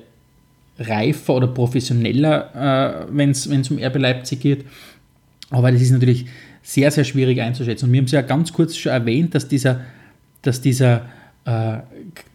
[0.80, 4.66] reifer oder professioneller, äh, wenn es um RB Leipzig geht.
[5.50, 6.26] Aber das ist natürlich
[6.64, 7.86] sehr, sehr schwierig einzuschätzen.
[7.86, 9.82] Und wir haben es ja ganz kurz schon erwähnt, dass dieser,
[10.42, 11.06] dass dieser,
[11.46, 11.80] äh,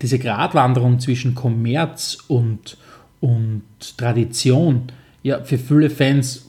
[0.03, 2.77] diese Gratwanderung zwischen Kommerz und,
[3.21, 3.63] und
[3.97, 4.83] Tradition
[5.23, 6.47] ja für viele Fans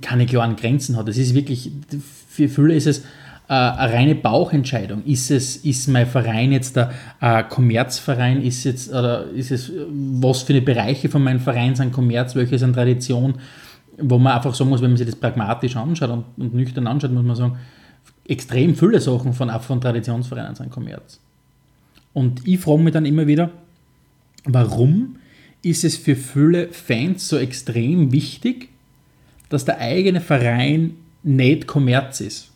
[0.00, 1.08] keine klaren Grenzen hat.
[1.08, 1.70] Es ist wirklich,
[2.28, 3.04] für viele ist es
[3.48, 5.04] äh, eine reine Bauchentscheidung.
[5.04, 8.42] Ist es, ist mein Verein jetzt der äh, Kommerzverein?
[8.42, 12.58] Ist jetzt, oder ist es, was für eine Bereiche von meinem Verein sind Kommerz, welche
[12.58, 13.36] sind Tradition?
[13.96, 17.10] Wo man einfach sagen muss, wenn man sich das pragmatisch anschaut und, und nüchtern anschaut,
[17.10, 17.58] muss man sagen,
[18.26, 21.18] extrem viele Sachen von, von Traditionsvereinen sind Kommerz.
[22.12, 23.50] Und ich frage mich dann immer wieder,
[24.44, 25.16] warum
[25.62, 28.68] ist es für viele Fans so extrem wichtig,
[29.48, 32.47] dass der eigene Verein nicht Kommerz ist?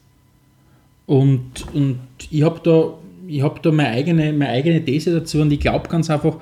[1.07, 1.99] Und, und
[2.31, 6.11] ich habe da, hab da meine, eigene, meine eigene These dazu und ich glaube ganz
[6.11, 6.37] einfach,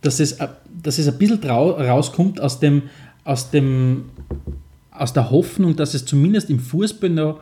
[0.00, 0.38] dass es,
[0.82, 2.82] dass es ein bisschen rauskommt aus, dem,
[3.24, 4.06] aus, dem,
[4.90, 7.40] aus der Hoffnung, dass es zumindest im Fußball noch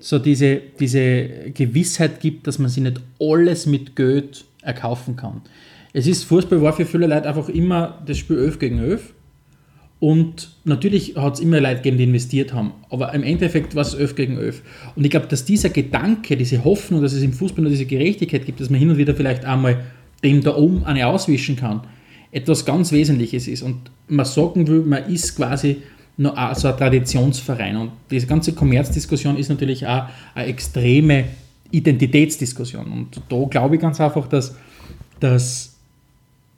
[0.00, 5.42] so diese, diese Gewissheit gibt, dass man sich nicht alles mit Geld erkaufen kann.
[5.92, 9.12] Es ist, Fußball war für viele Leute einfach immer das Spiel 11 gegen 11.
[10.02, 12.72] Und natürlich hat es immer Leute gegeben, die investiert haben.
[12.90, 14.60] Aber im Endeffekt war es 11 gegen 11.
[14.96, 18.44] Und ich glaube, dass dieser Gedanke, diese Hoffnung, dass es im Fußball nur diese Gerechtigkeit
[18.44, 19.78] gibt, dass man hin und wieder vielleicht einmal
[20.24, 21.82] dem da oben eine auswischen kann,
[22.32, 23.62] etwas ganz Wesentliches ist.
[23.62, 25.82] Und man sagen will, man ist quasi
[26.16, 27.76] noch so ein Traditionsverein.
[27.76, 31.26] Und diese ganze Kommerzdiskussion ist natürlich auch eine extreme
[31.70, 32.90] Identitätsdiskussion.
[32.90, 34.56] Und da glaube ich ganz einfach, dass,
[35.20, 35.71] dass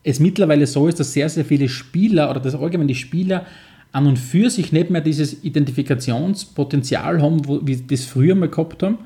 [0.04, 3.46] es mittlerweile so ist, dass sehr, sehr viele Spieler oder dass allgemein die Spieler
[3.90, 8.82] an und für sich nicht mehr dieses Identifikationspotenzial haben, wo, wie das früher mal gehabt
[8.82, 8.98] haben.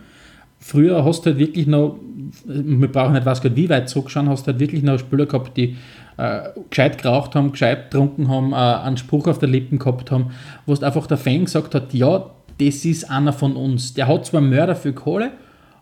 [0.58, 2.00] Früher hast du halt wirklich noch,
[2.44, 5.76] wir brauchen nicht was wie weit zurückschauen, hast du halt wirklich noch Spieler gehabt, die
[6.16, 10.32] äh, gescheit geraucht haben, gescheit getrunken haben, äh, einen Spruch auf der Lippen gehabt haben,
[10.66, 13.94] wo einfach der Fan gesagt hat, ja, das ist einer von uns.
[13.94, 15.30] Der hat zwar Mörder für Kohle,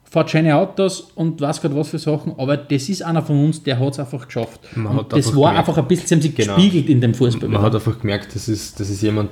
[0.09, 3.62] fährt schöne Autos und weiß gerade was für Sachen, aber das ist einer von uns,
[3.62, 4.61] der hat es einfach geschafft.
[5.09, 7.49] Das war gemerkt, einfach ein bisschen sich genau, gespiegelt in dem Fußball.
[7.49, 9.31] Man hat einfach gemerkt, das ist, das ist jemand,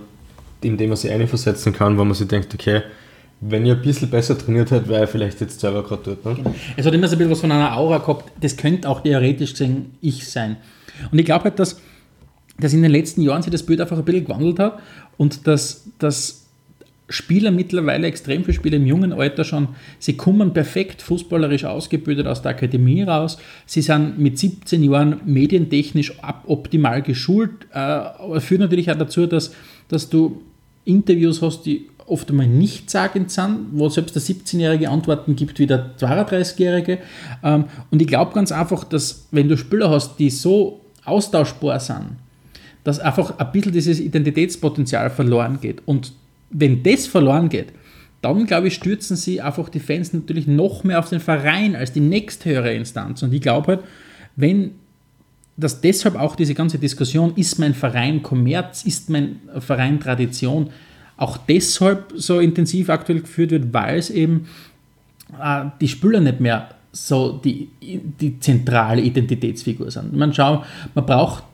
[0.62, 2.82] in dem man sich einversetzen kann, wo man sich denkt, okay,
[3.40, 6.24] wenn ihr ein bisschen besser trainiert hättet, wäre er vielleicht jetzt selber gerade dort.
[6.24, 6.34] Ne?
[6.34, 6.54] Genau.
[6.76, 9.52] Es hat immer so ein bisschen was von einer Aura gehabt, das könnte auch theoretisch
[9.52, 10.56] gesehen ich sein.
[11.10, 11.80] Und ich glaube halt, dass,
[12.58, 14.80] dass in den letzten Jahren sich das Bild einfach ein bisschen gewandelt hat
[15.18, 16.43] und dass, dass
[17.08, 22.40] Spieler mittlerweile, extrem viele Spieler im jungen Alter schon, sie kommen perfekt fußballerisch ausgebildet aus
[22.40, 23.36] der Akademie raus.
[23.66, 26.14] Sie sind mit 17 Jahren medientechnisch
[26.46, 27.50] optimal geschult.
[27.72, 29.54] Äh, führt natürlich auch dazu, dass,
[29.88, 30.42] dass du
[30.86, 35.66] Interviews hast, die oft einmal nicht sagend sind, wo selbst der 17-Jährige Antworten gibt wie
[35.66, 36.98] der 32-Jährige.
[37.42, 42.16] Ähm, und ich glaube ganz einfach, dass wenn du Spieler hast, die so austauschbar sind,
[42.82, 45.82] dass einfach ein bisschen dieses Identitätspotenzial verloren geht.
[45.86, 46.12] Und
[46.50, 47.72] wenn das verloren geht,
[48.22, 51.92] dann glaube ich, stürzen sie einfach die Fans natürlich noch mehr auf den Verein als
[51.92, 53.22] die nächsthöhere Instanz.
[53.22, 53.80] Und ich glaube halt,
[54.36, 54.72] wenn
[55.56, 60.70] dass deshalb auch diese ganze Diskussion, ist mein Verein Kommerz, ist mein Verein Tradition,
[61.16, 64.48] auch deshalb so intensiv aktuell geführt wird, weil es eben
[65.40, 70.12] äh, die Spieler nicht mehr so die, die zentrale Identitätsfigur sind.
[70.12, 71.44] Man, schau, man braucht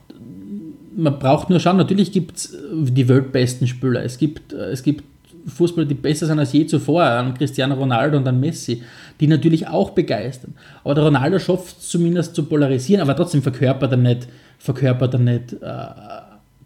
[0.95, 4.03] man braucht nur schauen, natürlich gibt es die weltbesten Spieler.
[4.03, 5.03] Es gibt, es gibt
[5.47, 8.83] Fußballer, die besser sind als je zuvor, an Cristiano Ronaldo und an Messi,
[9.19, 10.53] die natürlich auch begeistern.
[10.83, 14.27] Aber der Ronaldo schafft es zumindest zu polarisieren, aber trotzdem verkörpert er nicht,
[14.59, 15.85] verkörpert er nicht äh,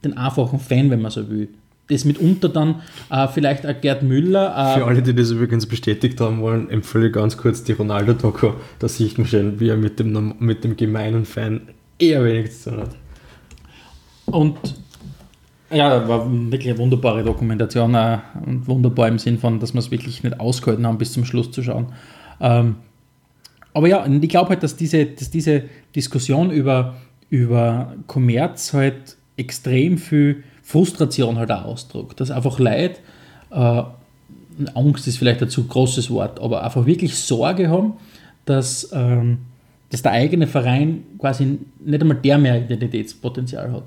[0.03, 1.49] den einfachen Fan, wenn man so will.
[1.88, 4.73] Das mitunter dann äh, vielleicht ein Gerd Müller.
[4.73, 8.53] Äh, Für alle, die das übrigens bestätigt haben wollen, empfehle ich ganz kurz die Ronaldo-Doku.
[8.79, 11.61] Da sieht man schon, wie er mit dem, mit dem gemeinen Fan
[11.99, 12.95] eher wenig zu tun hat.
[14.27, 14.57] Und
[15.71, 19.91] ja, war wirklich eine wunderbare Dokumentation äh, und wunderbar im Sinn von, dass wir es
[19.91, 21.88] wirklich nicht ausgehalten haben, bis zum Schluss zu schauen.
[22.39, 22.75] Ähm,
[23.73, 25.63] aber ja, ich glaube halt, dass diese, dass diese
[25.95, 26.95] Diskussion über,
[27.29, 32.19] über Kommerz halt extrem viel Frustration halt auch ausdrückt.
[32.19, 33.01] Dass einfach Leid,
[33.51, 33.83] äh,
[34.73, 37.93] Angst ist vielleicht ein zu großes Wort, aber einfach wirklich Sorge haben,
[38.45, 39.39] dass, ähm,
[39.89, 43.83] dass der eigene Verein quasi nicht einmal der mehr Identitätspotenzial hat.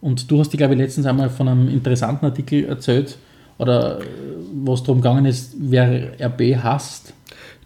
[0.00, 3.18] Und du hast glaube ich, letztens einmal von einem interessanten Artikel erzählt,
[3.58, 4.00] oder
[4.54, 7.12] wo es darum gegangen ist, wer RB hasst.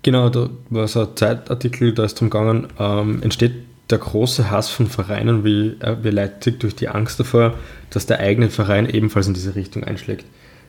[0.03, 3.53] Genau, da war so ein Zeitartikel, da ist darum gegangen, ähm, entsteht
[3.91, 7.55] der große Hass von Vereinen wie RB Leipzig durch die Angst davor,
[7.91, 10.27] dass der eigene Verein ebenfalls in diese Richtung einschlägt.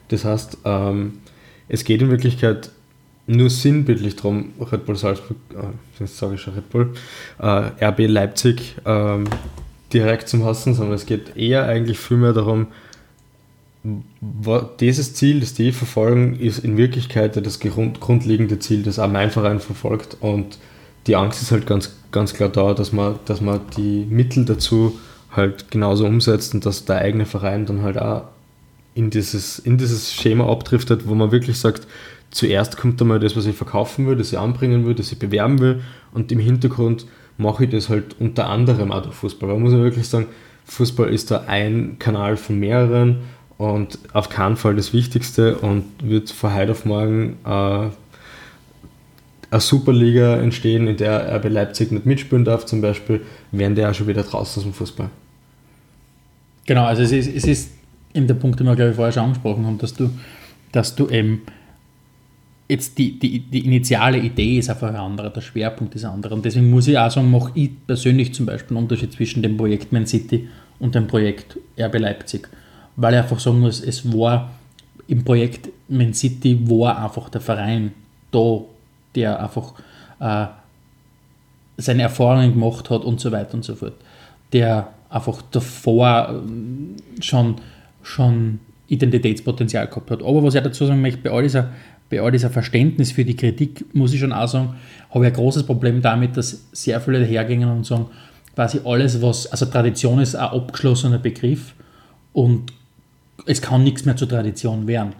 [0.09, 1.19] Das heißt, ähm,
[1.67, 2.69] es geht in Wirklichkeit
[3.27, 6.93] nur sinnbildlich darum, Red Bull Salzburg, äh, sage schon Red Bull,
[7.39, 9.25] äh, RB Leipzig ähm,
[9.93, 12.67] direkt zum Hassen, sondern es geht eher eigentlich vielmehr darum,
[14.79, 19.59] dieses Ziel, das die verfolgen, ist in Wirklichkeit das grundlegende Ziel, das auch mein Verein
[19.59, 20.17] verfolgt.
[20.21, 20.57] Und
[21.05, 24.97] die Angst ist halt ganz, ganz klar da, dass man, dass man die Mittel dazu
[25.31, 28.23] halt genauso umsetzt und dass der eigene Verein dann halt auch
[28.95, 31.85] in dieses, in dieses Schema abdriftet, wo man wirklich sagt,
[32.31, 35.59] zuerst kommt einmal das, was ich verkaufen will, das ich anbringen will, das ich bewerben
[35.59, 35.81] will
[36.13, 37.05] und im Hintergrund
[37.37, 39.49] mache ich das halt unter anderem auch durch Fußball.
[39.49, 40.27] Man muss ja wirklich sagen,
[40.65, 43.17] Fußball ist da ein Kanal von mehreren
[43.57, 47.89] und auf keinen Fall das Wichtigste und wird von heute auf morgen äh,
[49.51, 53.21] eine Superliga entstehen, in der RB Leipzig nicht mitspielen darf, zum Beispiel,
[53.51, 55.09] wären die auch schon wieder draußen aus dem Fußball.
[56.65, 57.71] Genau, also es ist, es ist
[58.13, 60.09] eben der Punkt, den wir, glaube ich, vorher schon angesprochen haben, dass du,
[60.71, 61.43] dass du eben
[62.67, 66.33] jetzt die, die, die initiale Idee ist einfach eine andere, der Schwerpunkt ist ein anderer.
[66.33, 69.57] Und deswegen muss ich auch sagen, mache ich persönlich zum Beispiel einen Unterschied zwischen dem
[69.57, 70.49] Projekt Man City
[70.79, 72.49] und dem Projekt RB Leipzig.
[72.95, 74.51] Weil ich einfach sagen muss, es war
[75.07, 77.93] im Projekt Man City war einfach der Verein
[78.31, 78.61] da,
[79.13, 79.73] der einfach
[80.19, 80.47] äh,
[81.77, 83.93] seine Erfahrungen gemacht hat und so weiter und so fort.
[84.53, 87.55] Der einfach davor äh, schon,
[88.01, 90.21] schon Identitätspotenzial gehabt hat.
[90.21, 91.69] Aber was ich dazu sagen möchte, bei all dieser,
[92.09, 94.75] bei all dieser Verständnis für die Kritik, muss ich schon auch sagen,
[95.09, 98.07] habe ich ein großes Problem damit, dass sehr viele dahergehen und sagen,
[98.53, 101.73] quasi alles, was, also Tradition ist ein abgeschlossener Begriff
[102.33, 102.71] und
[103.45, 105.13] es kann nichts mehr zur Tradition werden.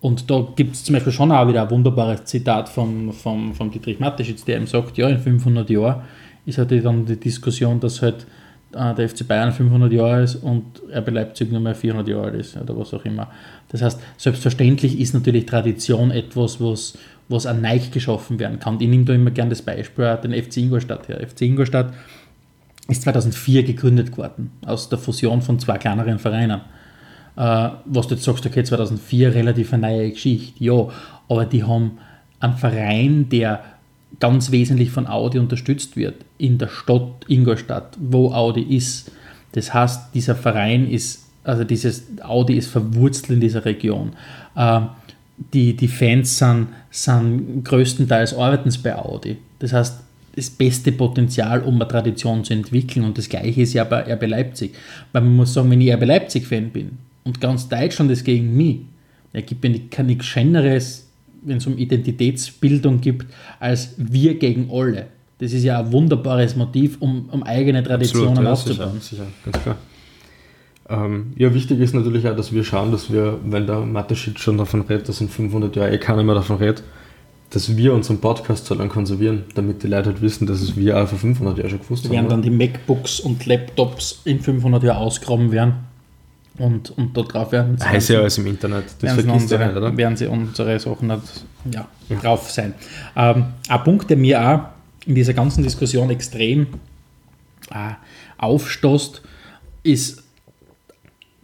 [0.00, 3.70] Und da gibt es zum Beispiel schon auch wieder ein wunderbares Zitat vom, vom, vom
[3.70, 6.02] Dietrich Mateschitz, der eben sagt, ja, in 500 Jahren
[6.46, 8.26] ist halt dann die Diskussion, dass halt
[8.72, 12.56] der FC Bayern 500 Jahre ist und RB Leipzig nur mehr 400 Jahre alt ist
[12.56, 13.28] oder was auch immer.
[13.70, 18.78] Das heißt, selbstverständlich ist natürlich Tradition etwas, was, was an Neig geschaffen werden kann.
[18.80, 21.26] Ich nehme da immer gerne das Beispiel, den FC Ingolstadt her.
[21.26, 21.94] FC Ingolstadt
[22.88, 26.60] ist 2004 gegründet worden, aus der Fusion von zwei kleineren Vereinen.
[27.36, 30.88] Äh, was du jetzt sagst, okay, 2004 relativ eine neue Geschichte, ja,
[31.28, 31.98] aber die haben
[32.40, 33.62] einen Verein, der
[34.20, 39.10] ganz wesentlich von Audi unterstützt wird, in der Stadt Ingolstadt, wo Audi ist.
[39.52, 44.12] Das heißt, dieser Verein ist, also dieses Audi ist verwurzelt in dieser Region.
[44.56, 44.80] Äh,
[45.54, 49.38] die, die Fans sind, sind größtenteils arbeiten bei Audi.
[49.60, 50.00] Das heißt,
[50.34, 53.04] das beste Potenzial, um eine Tradition zu entwickeln.
[53.04, 54.74] Und das gleiche ist ja bei RB Leipzig.
[55.12, 58.80] Weil man muss sagen, wenn ich RB Leipzig-Fan bin, und ganz Deutschland ist gegen mich.
[59.34, 59.68] Er gibt mir
[60.04, 61.07] nichts Schöneres,
[61.42, 63.26] wenn es um Identitätsbildung gibt,
[63.60, 65.06] als wir gegen alle.
[65.38, 69.00] Das ist ja ein wunderbares Motiv, um, um eigene Traditionen Absolut, ja, aufzubauen.
[69.00, 69.76] Sicher, sicher, ganz klar.
[70.90, 74.56] Ähm, ja, wichtig ist natürlich auch, dass wir schauen, dass wir, wenn der Mateschitz schon
[74.56, 76.82] davon redet, dass in 500 Jahren eh keiner mehr davon redet,
[77.50, 80.98] dass wir unseren Podcast so lange konservieren, damit die Leute halt wissen, dass es wir
[80.98, 82.12] auch vor 500 Jahren schon gewusst haben.
[82.12, 85.87] Werden dann die MacBooks und Laptops in 500 Jahren ausgraben werden
[86.58, 87.86] und, und drauf werden sie.
[87.86, 89.96] Heißt ja alles im Internet, das vergisst unsere, nicht, oder?
[89.96, 91.22] Werden sie unsere Sachen nicht,
[91.72, 92.16] ja, ja.
[92.16, 92.74] drauf sein.
[93.16, 94.60] Ähm, ein Punkt, der mir auch
[95.06, 96.66] in dieser ganzen Diskussion extrem
[97.70, 97.92] äh,
[98.38, 99.22] aufstoßt,
[99.82, 100.22] ist,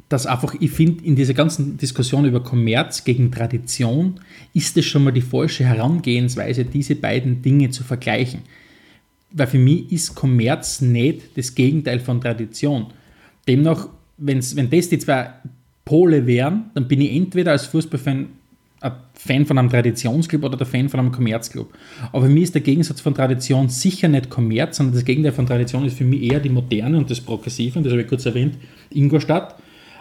[0.09, 4.20] dass einfach, ich finde, in dieser ganzen Diskussion über Kommerz gegen Tradition
[4.53, 8.42] ist es schon mal die falsche Herangehensweise, diese beiden Dinge zu vergleichen.
[9.31, 12.88] Weil für mich ist Kommerz nicht das Gegenteil von Tradition.
[13.48, 15.31] Demnach wenn's, wenn das die zwei
[15.85, 18.29] Pole wären, dann bin ich entweder als Fußballfan
[18.81, 21.72] ein Fan von einem Traditionsclub oder der Fan von einem Kommerzclub.
[22.12, 25.46] Aber für mich ist der Gegensatz von Tradition sicher nicht Kommerz, sondern das Gegenteil von
[25.46, 28.27] Tradition ist für mich eher die Moderne und das Progressive, und das habe ich kurz
[28.27, 28.57] erwähnt,
[28.90, 29.57] Ingolstadt.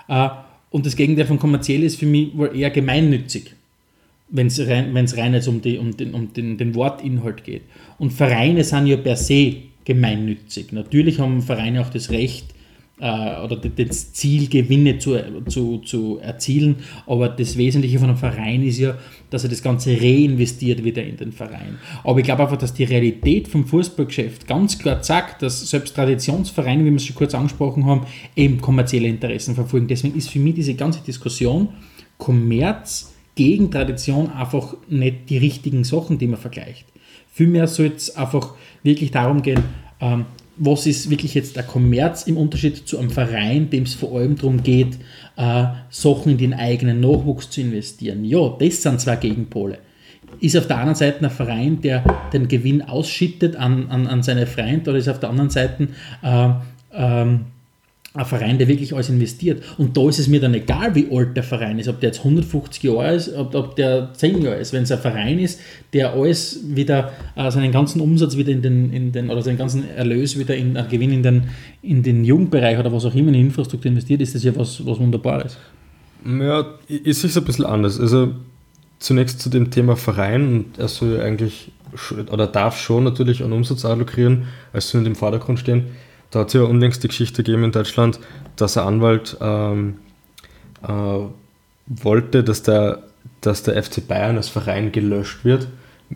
[0.09, 0.29] Äh,
[0.69, 3.55] und das Gegenteil von kommerziell ist für mich wohl eher gemeinnützig,
[4.29, 7.61] wenn es rein, rein jetzt um, die, um, den, um den, den Wortinhalt geht.
[7.99, 10.71] Und Vereine sind ja per se gemeinnützig.
[10.71, 12.62] Natürlich haben Vereine auch das Recht, äh,
[12.99, 16.77] oder das Ziel, Gewinne zu, zu, zu erzielen.
[17.07, 18.97] Aber das Wesentliche von einem Verein ist ja,
[19.29, 21.79] dass er das Ganze reinvestiert wieder in den Verein.
[22.03, 26.85] Aber ich glaube einfach, dass die Realität vom Fußballgeschäft ganz klar sagt, dass selbst Traditionsvereine,
[26.85, 29.87] wie wir es schon kurz angesprochen haben, eben kommerzielle Interessen verfolgen.
[29.87, 31.69] Deswegen ist für mich diese ganze Diskussion
[32.17, 36.85] Kommerz gegen Tradition einfach nicht die richtigen Sachen, die man vergleicht.
[37.31, 38.53] Vielmehr soll es einfach
[38.83, 39.63] wirklich darum gehen,
[39.99, 40.25] ähm,
[40.57, 44.35] was ist wirklich jetzt der Kommerz im Unterschied zu einem Verein, dem es vor allem
[44.35, 44.97] darum geht,
[45.35, 48.23] äh, Sachen in den eigenen Nachwuchs zu investieren.
[48.23, 49.79] Ja, das sind zwei Gegenpole.
[50.39, 54.47] Ist auf der anderen Seite ein Verein, der den Gewinn ausschüttet an, an, an seine
[54.47, 55.87] Freunde, oder ist auf der anderen Seite
[56.21, 56.49] äh,
[56.93, 57.45] ähm,
[58.15, 59.63] ein Verein, der wirklich alles investiert.
[59.79, 62.19] Und da ist es mir dann egal, wie alt der Verein ist, ob der jetzt
[62.19, 64.71] 150 Jahre ist, ob, ob der 10 Jahre ist.
[64.71, 65.59] Wenn es ein Verein ist,
[65.93, 69.89] der alles wieder, äh, seinen ganzen Umsatz wieder in den, in den, oder seinen ganzen
[69.89, 71.49] Erlös wieder in äh, Gewinn in den,
[71.81, 74.85] in den Jugendbereich oder was auch immer in die Infrastruktur investiert, ist das ja was,
[74.85, 75.57] was Wunderbares.
[76.23, 77.99] Ja, ist es ein bisschen anders.
[77.99, 78.29] Also
[78.99, 81.71] zunächst zu dem Thema Verein und er soll eigentlich
[82.31, 85.85] oder darf schon natürlich einen Umsatz allokieren, als soll im Vordergrund stehen
[86.33, 88.19] da hat es ja unlängst die Geschichte gegeben in Deutschland,
[88.55, 89.99] dass ein Anwalt ähm,
[90.81, 91.19] äh,
[91.87, 93.03] wollte, dass der
[93.41, 95.67] dass der FC Bayern als Verein gelöscht wird.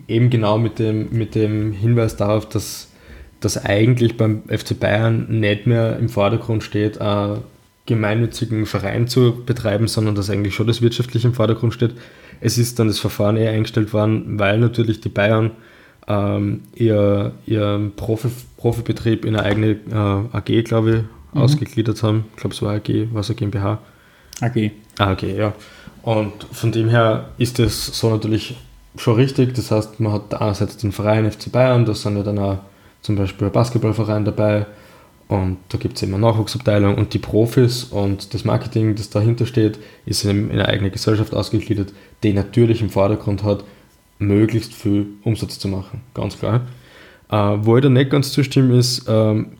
[0.07, 2.91] Eben genau mit dem, mit dem Hinweis darauf, dass,
[3.39, 7.41] dass eigentlich beim FC Bayern nicht mehr im Vordergrund steht, einen
[7.85, 11.95] gemeinnützigen Verein zu betreiben, sondern dass eigentlich schon das Wirtschaftliche im Vordergrund steht.
[12.41, 15.51] Es ist dann das Verfahren eher eingestellt worden, weil natürlich die Bayern
[16.07, 20.95] ähm, ihr, ihren Profi, Profibetrieb in eine eigene äh, AG, glaube ich,
[21.33, 21.41] mhm.
[21.41, 22.25] ausgegliedert haben.
[22.35, 23.79] Ich glaube, es war AG, was eine GmbH.
[24.41, 24.71] AG.
[24.97, 25.53] Ah, okay, ja.
[26.03, 28.55] Und von dem her ist das so natürlich
[28.95, 29.53] schon richtig.
[29.53, 32.59] Das heißt, man hat einerseits den Verein FC Bayern, da sind ja dann auch
[33.01, 34.65] zum Beispiel ein Basketballverein dabei
[35.27, 39.77] und da gibt es immer Nachwuchsabteilung und die Profis und das Marketing, das dahinter steht,
[40.05, 41.93] ist in eine eigene Gesellschaft ausgegliedert,
[42.23, 43.63] die natürlich im Vordergrund hat,
[44.19, 46.67] möglichst viel Umsatz zu machen, ganz klar.
[47.29, 49.51] Äh, wo ich da nicht ganz zustimme, ist ähm,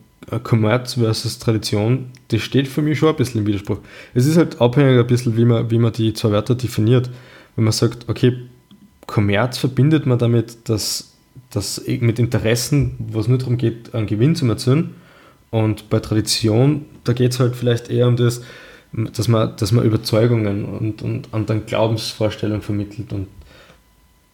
[0.42, 3.78] Kommerz versus Tradition, das steht für mich schon ein bisschen im Widerspruch.
[4.14, 7.10] Es ist halt abhängig ein bisschen, wie man, wie man die zwei Wörter definiert.
[7.56, 8.36] Wenn man sagt, okay,
[9.06, 11.14] Kommerz verbindet man damit, dass,
[11.50, 14.94] dass mit Interessen, wo es nur darum geht, einen Gewinn zu erzielen.
[15.50, 18.42] Und bei Tradition, da geht es halt vielleicht eher um das,
[18.92, 23.14] dass man, dass man Überzeugungen und, und, und dann Glaubensvorstellungen vermittelt.
[23.14, 23.28] Und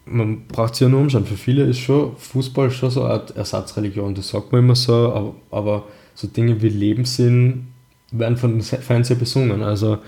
[0.05, 1.25] man braucht sich ja nur umschauen.
[1.25, 4.15] Für viele ist schon Fußball schon so eine Art Ersatzreligion.
[4.15, 7.67] Das sagt man immer so, aber, aber so Dinge wie Lebenssinn
[8.11, 9.63] werden von den Feinden sehr besungen.
[9.63, 9.99] Also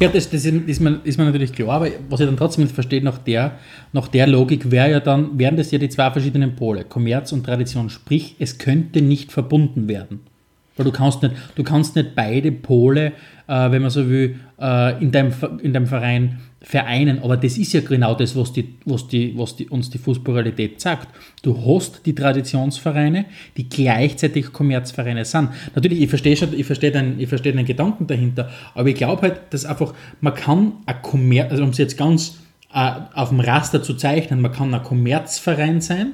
[0.00, 2.74] ja, das, das ist, mir, ist mir natürlich klar, aber was ich dann trotzdem nicht
[2.74, 3.58] verstehe, nach der,
[3.92, 7.44] nach der Logik wäre ja dann, wären das ja die zwei verschiedenen Pole, Kommerz und
[7.44, 7.88] Tradition.
[7.88, 10.20] Sprich, es könnte nicht verbunden werden.
[10.76, 13.12] Weil du kannst nicht, du kannst nicht beide Pole,
[13.46, 15.32] äh, wenn man so will, äh, in, deinem,
[15.62, 17.22] in deinem Verein vereinen.
[17.22, 20.80] Aber das ist ja genau das, was, die, was, die, was die, uns die Fußballrealität
[20.80, 21.08] sagt.
[21.42, 25.50] Du hast die Traditionsvereine, die gleichzeitig Kommerzvereine sind.
[25.74, 29.22] Natürlich, ich verstehe schon, ich verstehe den, ich verstehe den Gedanken dahinter, aber ich glaube
[29.22, 32.38] halt, dass einfach, man kann ein Kommerz, also um es jetzt ganz
[32.72, 36.12] äh, auf dem Raster zu zeichnen, man kann ein Kommerzverein sein,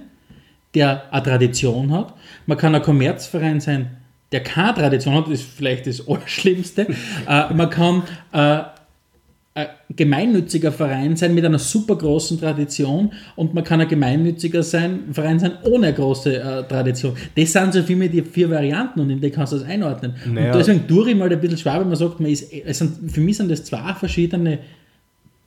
[0.74, 2.14] der eine Tradition hat,
[2.46, 3.96] man kann ein Kommerzverein sein,
[4.32, 6.86] der keine Tradition hat, das ist vielleicht das Allerschlimmste.
[7.28, 8.62] äh, man kann äh,
[9.52, 9.66] ein
[9.96, 15.40] gemeinnütziger Verein sein mit einer super großen Tradition und man kann ein gemeinnütziger sein, Verein
[15.40, 17.16] sein ohne eine große äh, Tradition.
[17.36, 20.14] Das sind so vielmehr die vier Varianten und in die kannst du das einordnen.
[20.32, 20.52] Naja.
[20.52, 23.20] Und deswegen tue ich mal ein bisschen schwer, wenn man sagt, man ist, sind, für
[23.20, 24.60] mich sind das zwei verschiedene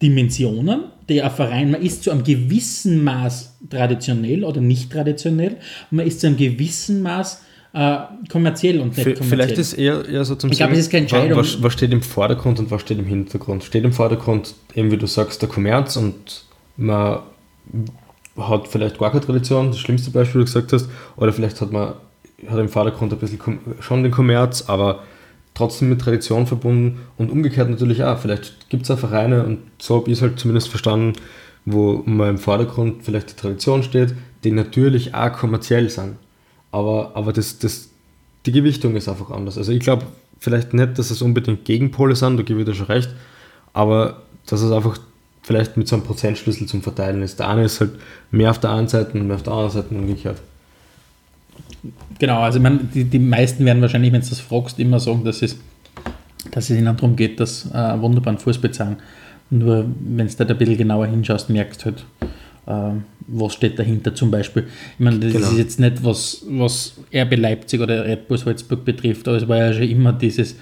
[0.02, 5.56] Dimensionen, die ein Verein, man ist zu einem gewissen Maß traditionell oder nicht traditionell
[5.91, 7.41] man ist zu einem gewissen Maß
[7.73, 7.97] äh,
[8.31, 9.29] kommerziell und nicht kommerziell.
[9.29, 11.39] Vielleicht ist eher, eher so zum Ich glaube, es ist keine Entscheidung.
[11.39, 13.63] Was, was, steht im Vordergrund und was steht im Hintergrund?
[13.63, 16.45] Steht im Vordergrund, eben wie du sagst, der Kommerz und
[16.77, 17.19] man
[18.38, 21.71] hat vielleicht gar keine Tradition, das schlimmste Beispiel, wie du gesagt hast, oder vielleicht hat
[21.71, 21.93] man
[22.47, 23.39] hat im Vordergrund ein bisschen
[23.79, 25.03] schon den Kommerz, aber
[25.53, 28.17] trotzdem mit Tradition verbunden und umgekehrt natürlich auch.
[28.17, 31.13] Vielleicht gibt es auch Vereine und so habe ich es halt zumindest verstanden,
[31.65, 36.17] wo man im Vordergrund vielleicht die Tradition steht, die natürlich auch kommerziell sind.
[36.73, 37.89] Aber, aber das, das,
[38.47, 39.59] die Gewichtung ist einfach anders.
[39.59, 40.07] Also ich glaube
[40.39, 43.09] vielleicht nicht, dass es unbedingt Gegenpole sind, da gebe ich dir schon recht,
[43.73, 44.97] aber dass es einfach
[45.43, 47.38] vielleicht mit so einem Prozentschlüssel zum Verteilen ist.
[47.38, 47.91] Der eine ist halt
[48.31, 50.41] mehr auf der einen Seite und mehr auf der anderen Seite umgekehrt.
[52.17, 55.23] Genau, also ich meine, die, die meisten werden wahrscheinlich, wenn du das fragst, immer sagen,
[55.23, 55.57] dass es,
[56.49, 58.97] dass es ihnen darum geht, dass äh, wunderbaren Fuß bezahlen.
[59.51, 62.05] Nur wenn du da ein bisschen genauer hinschaust, merkst du halt,
[62.65, 64.63] was steht dahinter zum Beispiel.
[64.93, 65.47] Ich meine, das genau.
[65.49, 69.58] ist jetzt nicht, was, was RB Leipzig oder Red Bull Salzburg betrifft, aber es war
[69.58, 70.56] ja schon immer dieses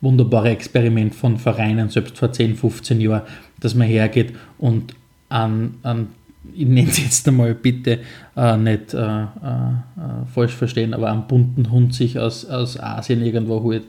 [0.00, 3.22] wunderbare Experiment von Vereinen, selbst vor 10, 15 Jahren,
[3.60, 4.94] dass man hergeht und
[5.28, 6.08] an, an
[6.54, 8.00] ich nenne es jetzt einmal bitte
[8.36, 13.24] äh, nicht äh, äh, äh falsch verstehen, aber einen bunten Hund sich aus, aus Asien
[13.24, 13.84] irgendwo holt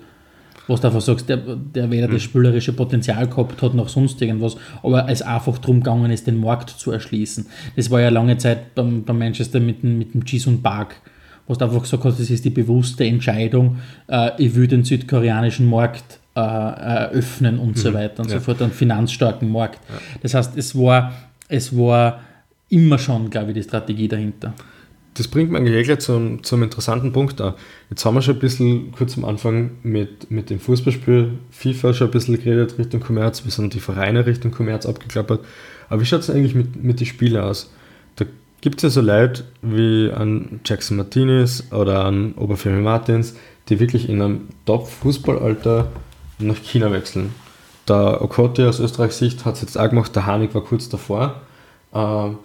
[0.67, 2.25] was du einfach sagst, der, der weder das mhm.
[2.25, 6.69] spielerische Potenzial gehabt hat noch sonst irgendwas, aber es einfach darum gegangen ist, den Markt
[6.69, 7.45] zu erschließen.
[7.75, 10.95] Das war ja lange Zeit beim, beim Manchester mit dem, mit dem Jason Park,
[11.47, 15.69] wo du einfach gesagt hast, das ist die bewusste Entscheidung, äh, ich will den südkoreanischen
[15.69, 17.79] Markt äh, eröffnen und mhm.
[17.79, 18.37] so weiter und ja.
[18.37, 19.79] so fort, einen finanzstarken Markt.
[19.89, 19.95] Ja.
[20.21, 21.13] Das heißt, es war,
[21.47, 22.21] es war
[22.69, 24.53] immer schon, glaube ich, die Strategie dahinter
[25.15, 27.55] das bringt mich eigentlich zum, zum interessanten Punkt da.
[27.89, 32.07] Jetzt haben wir schon ein bisschen kurz am Anfang mit, mit dem Fußballspiel FIFA schon
[32.09, 35.39] ein bisschen geredet Richtung Kommerz, wir sind die Vereine Richtung Kommerz abgeklappert.
[35.89, 37.71] Aber wie schaut es eigentlich mit, mit den Spielen aus?
[38.17, 38.25] Da
[38.59, 43.35] gibt es ja so Leute wie an Jackson Martinez oder an Oberfirme Martins,
[43.69, 45.87] die wirklich in einem Top-Fußballalter
[46.39, 47.33] nach China wechseln.
[47.87, 51.41] Der Okote aus Österreichs Sicht hat es jetzt auch gemacht, der Hanik war kurz davor.
[51.93, 52.37] Ähm,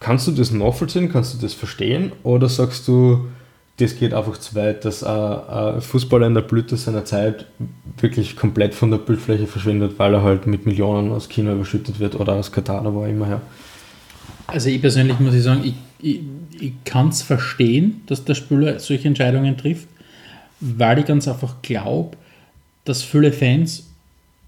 [0.00, 1.12] Kannst du das nachvollziehen?
[1.12, 2.12] Kannst du das verstehen?
[2.22, 3.28] Oder sagst du,
[3.76, 7.46] das geht einfach zu weit, dass ein Fußballer in der Blüte seiner Zeit
[7.98, 12.18] wirklich komplett von der Bildfläche verschwindet, weil er halt mit Millionen aus China überschüttet wird
[12.18, 13.40] oder aus Katar oder wo immer her.
[14.46, 16.20] Also ich persönlich muss ich sagen, ich, ich,
[16.58, 19.86] ich kann es verstehen, dass der Spieler solche Entscheidungen trifft,
[20.60, 22.16] weil ich ganz einfach glaube,
[22.84, 23.86] dass viele Fans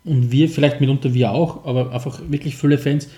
[0.04, 3.08] und wir vielleicht mitunter wir auch, aber einfach wirklich viele Fans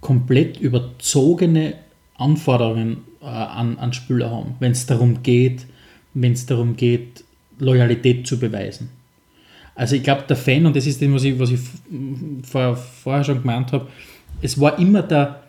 [0.00, 1.74] komplett überzogene
[2.16, 5.66] Anforderungen äh, an, an Spieler haben, wenn es darum geht,
[6.14, 7.24] wenn es darum geht,
[7.58, 8.90] Loyalität zu beweisen.
[9.74, 11.60] Also ich glaube, der Fan, und das ist das, was ich, was ich
[12.42, 13.88] vor, vorher schon gemeint habe,
[14.42, 15.42] es war immer der,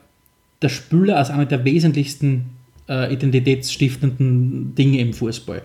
[0.61, 2.51] der Spieler als einer der wesentlichsten
[2.87, 5.61] äh, identitätsstiftenden Dinge im Fußball.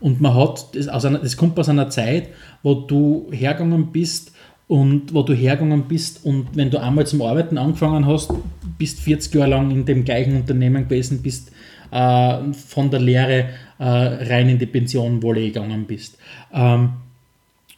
[0.00, 2.28] Und man hat, das, aus einer, das kommt aus einer Zeit,
[2.62, 4.32] wo du hergegangen bist
[4.68, 8.32] und wo du hergegangen bist und wenn du einmal zum Arbeiten angefangen hast,
[8.78, 11.52] bist 40 Jahre lang in dem gleichen Unternehmen gewesen, bist
[11.90, 16.18] äh, von der Lehre äh, rein in die Pension wolle gegangen bist.
[16.52, 16.90] Ähm,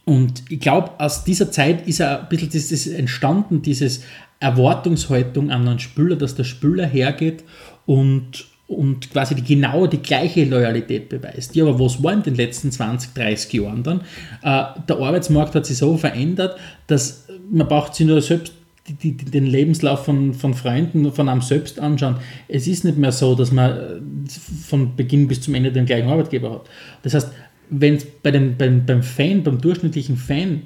[0.04, 4.04] und ich glaube, aus dieser Zeit ist ein bisschen das entstanden, dieses
[4.40, 7.44] Erwartungshaltung an einen Spüler, dass der Spüler hergeht
[7.84, 11.56] und, und quasi die, genau die gleiche Loyalität beweist.
[11.56, 14.00] Ja, aber was war in den letzten 20, 30 Jahren dann?
[14.42, 16.56] Äh, der Arbeitsmarkt hat sich so verändert,
[16.86, 18.52] dass man braucht sich nur selbst
[18.86, 22.16] die, die, den Lebenslauf von, von Freunden, von einem selbst anschauen.
[22.46, 24.30] Es ist nicht mehr so, dass man äh,
[24.66, 26.70] von Beginn bis zum Ende den gleichen Arbeitgeber hat.
[27.02, 27.30] Das heißt,
[27.70, 30.62] wenn bei dem, beim, beim Fan, beim durchschnittlichen Fan,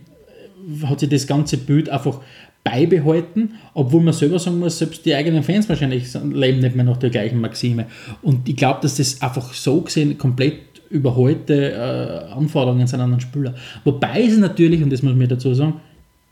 [0.83, 2.21] äh, hat sich das ganze Bild einfach
[2.65, 6.97] beibehalten, obwohl man selber sagen muss, selbst die eigenen Fans wahrscheinlich leben nicht mehr nach
[6.97, 7.87] der gleichen Maxime.
[8.23, 10.59] Und ich glaube, dass das einfach so gesehen komplett
[10.91, 13.55] überholte äh, Anforderungen sind an einen Spieler.
[13.85, 15.81] Wobei es natürlich, und das muss man dazu sagen,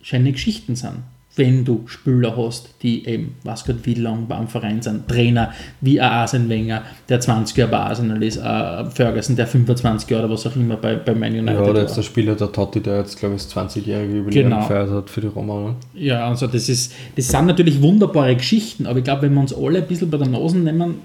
[0.02, 0.98] schöne Geschichten sind
[1.40, 5.98] wenn du Spieler hast, die eben, was Gott wie lang beim Verein sind, Trainer wie
[5.98, 10.34] ein Arsene Wenger, der 20 Jahre bei Arsenal ist, äh, Ferguson, der 25 Jahre oder
[10.34, 12.98] was auch immer bei, bei Man United Ja, oder jetzt der Spieler, der Totti, der
[12.98, 14.60] jetzt, glaube ich, das 20-jährige Jubiläum genau.
[14.60, 15.70] gefeiert hat für die Roma.
[15.70, 15.76] Ne?
[15.94, 19.54] Ja, also das, ist, das sind natürlich wunderbare Geschichten, aber ich glaube, wenn wir uns
[19.54, 20.96] alle ein bisschen bei der Nase nehmen,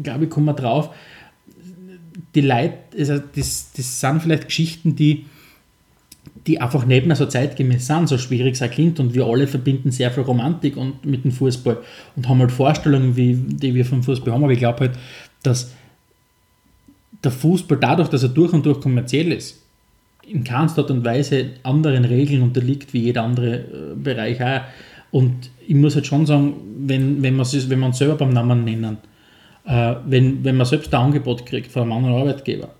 [0.00, 0.90] glaube ich, kommen wir drauf,
[2.34, 5.26] die Leute, also das, das sind vielleicht Geschichten, die
[6.46, 8.98] die einfach nicht mehr so zeitgemäß sind, so schwierig es auch klingt.
[9.00, 11.78] Und wir alle verbinden sehr viel Romantik und, mit dem Fußball
[12.16, 14.44] und haben halt Vorstellungen, wie, die wir vom Fußball haben.
[14.44, 14.92] Aber ich glaube halt,
[15.42, 15.72] dass
[17.22, 19.60] der Fußball dadurch, dass er durch und durch kommerziell ist,
[20.26, 24.60] in keinster Art und Weise anderen Regeln unterliegt wie jeder andere äh, Bereich auch.
[25.10, 28.98] Und ich muss halt schon sagen, wenn, wenn, wenn wir uns selber beim Namen nennen,
[29.64, 32.70] äh, wenn, wenn man selbst ein Angebot kriegt von einem anderen Arbeitgeber,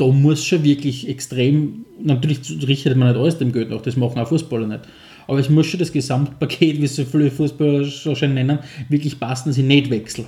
[0.00, 4.18] da muss schon wirklich extrem, natürlich richtet man nicht alles dem Geld nach, das machen
[4.18, 4.80] auch Fußballer nicht.
[5.26, 9.50] Aber es muss schon das Gesamtpaket, wie so viele Fußballer so schön nennen, wirklich passen,
[9.50, 10.24] dass ich nicht wechsle.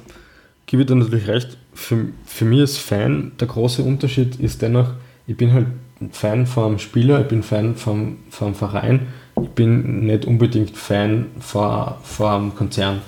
[0.67, 1.57] Gebe ich dir natürlich recht.
[1.75, 4.91] Für, für mich als Fan, der große Unterschied ist dennoch,
[5.27, 5.67] ich bin halt
[6.11, 9.07] Fan vom Spieler, ich bin Fan vom, vom Verein,
[9.41, 13.01] ich bin nicht unbedingt Fan vor einem Konzern.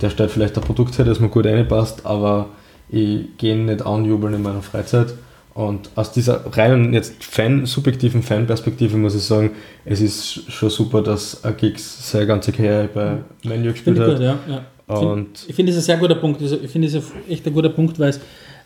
[0.00, 2.50] Der stellt vielleicht ein Produkt her, das mir gut reinpasst, aber
[2.88, 5.14] ich gehe nicht anjubeln in meiner Freizeit
[5.54, 9.52] und aus dieser reinen, jetzt Fan, subjektiven Fanperspektive muss ich sagen,
[9.84, 14.10] es ist schon super, dass Giggs seine ganze Karriere bei Menu gespielt hat.
[14.10, 14.64] Gut, ja, ja.
[14.86, 16.42] Und ich finde es ein sehr guter Punkt.
[16.42, 18.20] Ich finde es echt ein guter Punkt, weil es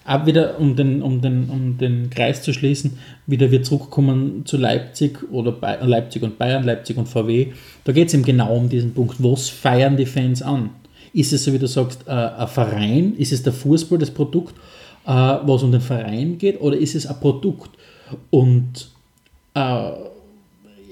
[0.04, 4.56] auch wieder, um den, um, den, um den Kreis zu schließen, wieder wir zurückkommen zu
[4.56, 7.48] Leipzig oder Bay Leipzig und Bayern, Leipzig und VW.
[7.84, 9.16] Da geht es eben genau um diesen Punkt.
[9.18, 10.70] Was feiern die Fans an?
[11.12, 13.14] Ist es, so wie du sagst, äh, ein Verein?
[13.18, 14.54] Ist es der Fußball, das Produkt?
[15.08, 17.70] Äh, was um den Verein geht, oder ist es ein Produkt?
[18.30, 18.90] Und
[19.54, 19.90] äh,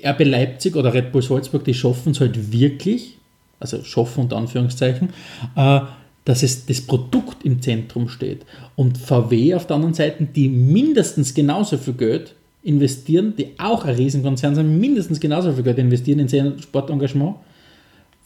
[0.09, 3.19] RB Leipzig oder Red Bull Salzburg, die schaffen es halt wirklich,
[3.61, 5.11] also schaffen unter Anführungszeichen,
[5.55, 5.81] äh,
[6.25, 8.47] dass es das Produkt im Zentrum steht.
[8.75, 13.95] Und VW auf der anderen Seite, die mindestens genauso viel Geld investieren, die auch ein
[13.95, 17.37] Riesenkonzern sind, mindestens genauso viel Geld investieren in sein Sportengagement,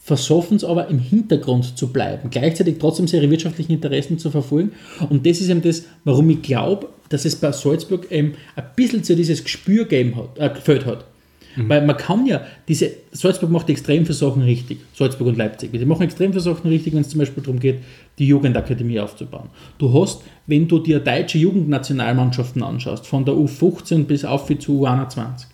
[0.03, 4.71] versoffen es aber im Hintergrund zu bleiben, gleichzeitig trotzdem ihre wirtschaftlichen Interessen zu verfolgen.
[5.09, 9.03] Und das ist eben das, warum ich glaube, dass es bei Salzburg eben ein bisschen
[9.03, 11.05] so dieses Gespür hat, äh, gefällt hat.
[11.55, 11.69] Mhm.
[11.69, 15.69] Weil man kann ja, diese, Salzburg macht extrem viele Sachen richtig, Salzburg und Leipzig.
[15.71, 17.79] Sie machen extrem viele Sachen richtig, wenn es zum Beispiel darum geht,
[18.17, 19.49] die Jugendakademie aufzubauen.
[19.77, 25.45] Du hast, wenn du dir deutsche Jugendnationalmannschaften anschaust, von der U15 bis auf zu U21,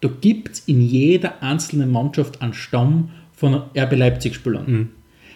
[0.00, 4.64] da gibt es in jeder einzelnen Mannschaft einen Stamm von RB Leipzig Spielern.
[4.66, 4.88] Mhm.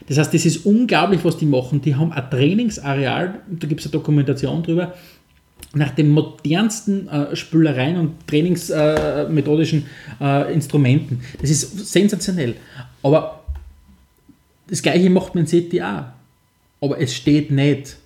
[0.08, 1.80] Das heißt, das ist unglaublich, was die machen.
[1.80, 4.94] Die haben ein Trainingsareal, da gibt es eine Dokumentation drüber,
[5.74, 9.86] nach den modernsten äh, Spülereien und trainingsmethodischen
[10.20, 11.20] äh, äh, Instrumenten.
[11.40, 12.56] Das ist sensationell.
[13.02, 13.44] Aber
[14.68, 16.04] das gleiche macht man City auch.
[16.80, 17.96] Aber es steht nicht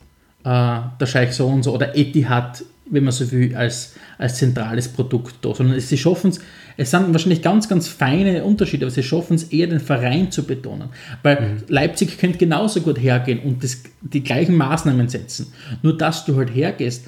[0.45, 4.89] äh, der Scheich so und so oder Etihad, wenn man so will, als, als zentrales
[4.89, 6.41] Produkt da, sondern sie schaffen es,
[6.77, 10.45] es sind wahrscheinlich ganz, ganz feine Unterschiede, aber sie schaffen es eher, den Verein zu
[10.45, 10.91] betonen.
[11.23, 11.63] Weil mhm.
[11.69, 15.53] Leipzig könnte genauso gut hergehen und das, die gleichen Maßnahmen setzen.
[15.83, 17.07] Nur, dass du halt hergehst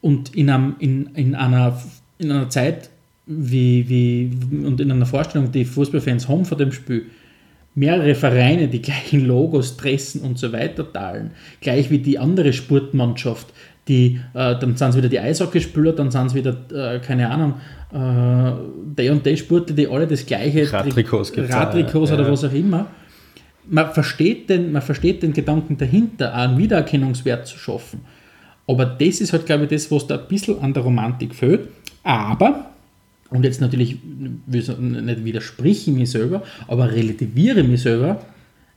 [0.00, 1.80] und in, einem, in, in, einer,
[2.18, 2.90] in einer Zeit
[3.26, 7.06] wie, wie, und in einer Vorstellung, die Fußballfans haben vor dem Spiel,
[7.74, 13.48] mehrere Vereine die gleichen Logos, Dressen und so weiter teilen, gleich wie die andere Sportmannschaft,
[13.88, 17.54] die, äh, dann sind es wieder die Eishockeyspieler, dann sind es wieder, äh, keine Ahnung,
[17.92, 22.32] äh, der und der Sportler, die alle das gleiche Radtrikots, Radtrikots oder ja.
[22.32, 22.86] was auch immer.
[23.66, 28.00] Man versteht, den, man versteht den Gedanken dahinter, einen Wiedererkennungswert zu schaffen.
[28.66, 31.68] Aber das ist halt, glaube ich, das, was da ein bisschen an der Romantik fehlt.
[32.02, 32.70] Aber
[33.30, 33.96] und jetzt natürlich,
[34.46, 38.22] nicht widersprich ich mir selber, aber relativiere mich selber,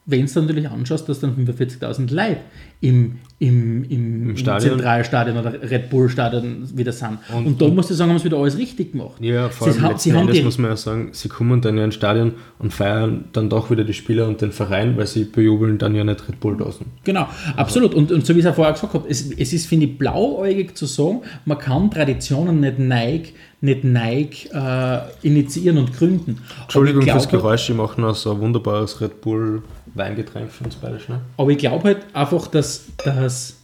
[0.10, 2.38] wenn du natürlich anschaust, dass dann 45.000 Leute
[2.80, 7.20] im, im, im, Im, Zentralstadion oder Red Bull Stadion wieder sind.
[7.36, 9.20] Und, und da musst du sagen, haben sie wieder alles richtig gemacht.
[9.20, 11.96] Ja, vor allem sie, haben Endes muss man ja sagen, sie kommen dann ja ins
[11.96, 15.94] Stadion und feiern dann doch wieder die Spieler und den Verein, weil sie bejubeln dann
[15.94, 16.86] ja nicht Red Bull draußen.
[17.04, 17.28] Genau,
[17.58, 17.94] absolut.
[17.94, 20.78] Und, und so wie ich es vorher gesagt habe, es, es ist, finde ich, blauäugig
[20.78, 26.44] zu sagen, man kann Traditionen nicht neig nicht Nike äh, initiieren und gründen.
[26.62, 29.64] Entschuldigung glaub, fürs Geräusch, ich mache noch so ein wunderbares Red Bull
[29.96, 31.22] Weingetränk für uns beide schnell.
[31.38, 33.58] Aber ich glaube halt einfach, dass das.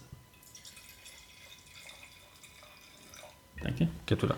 [3.62, 3.88] Danke.
[4.06, 4.36] Geht wieder.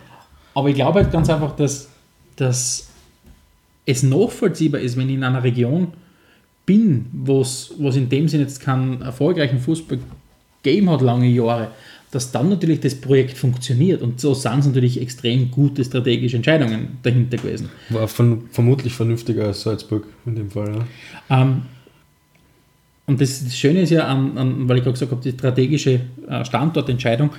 [0.53, 1.89] Aber ich glaube halt ganz einfach, dass,
[2.35, 2.89] dass
[3.85, 5.93] es nachvollziehbar ist, wenn ich in einer Region
[6.65, 9.99] bin, wo es in dem Sinne jetzt keinen erfolgreichen Fußball
[10.63, 11.69] gegeben hat, lange Jahre,
[12.15, 14.01] dass dann natürlich das Projekt funktioniert.
[14.01, 17.69] Und so sind es natürlich extrem gute strategische Entscheidungen dahinter gewesen.
[17.89, 20.85] War von, vermutlich vernünftiger als Salzburg in dem Fall.
[21.29, 21.41] Ja.
[21.41, 21.63] Ähm,
[23.05, 25.99] und das, das, Schöne ist ja, an, an, weil ich gerade gesagt habe, die strategische
[26.27, 27.31] äh, Standortentscheidung.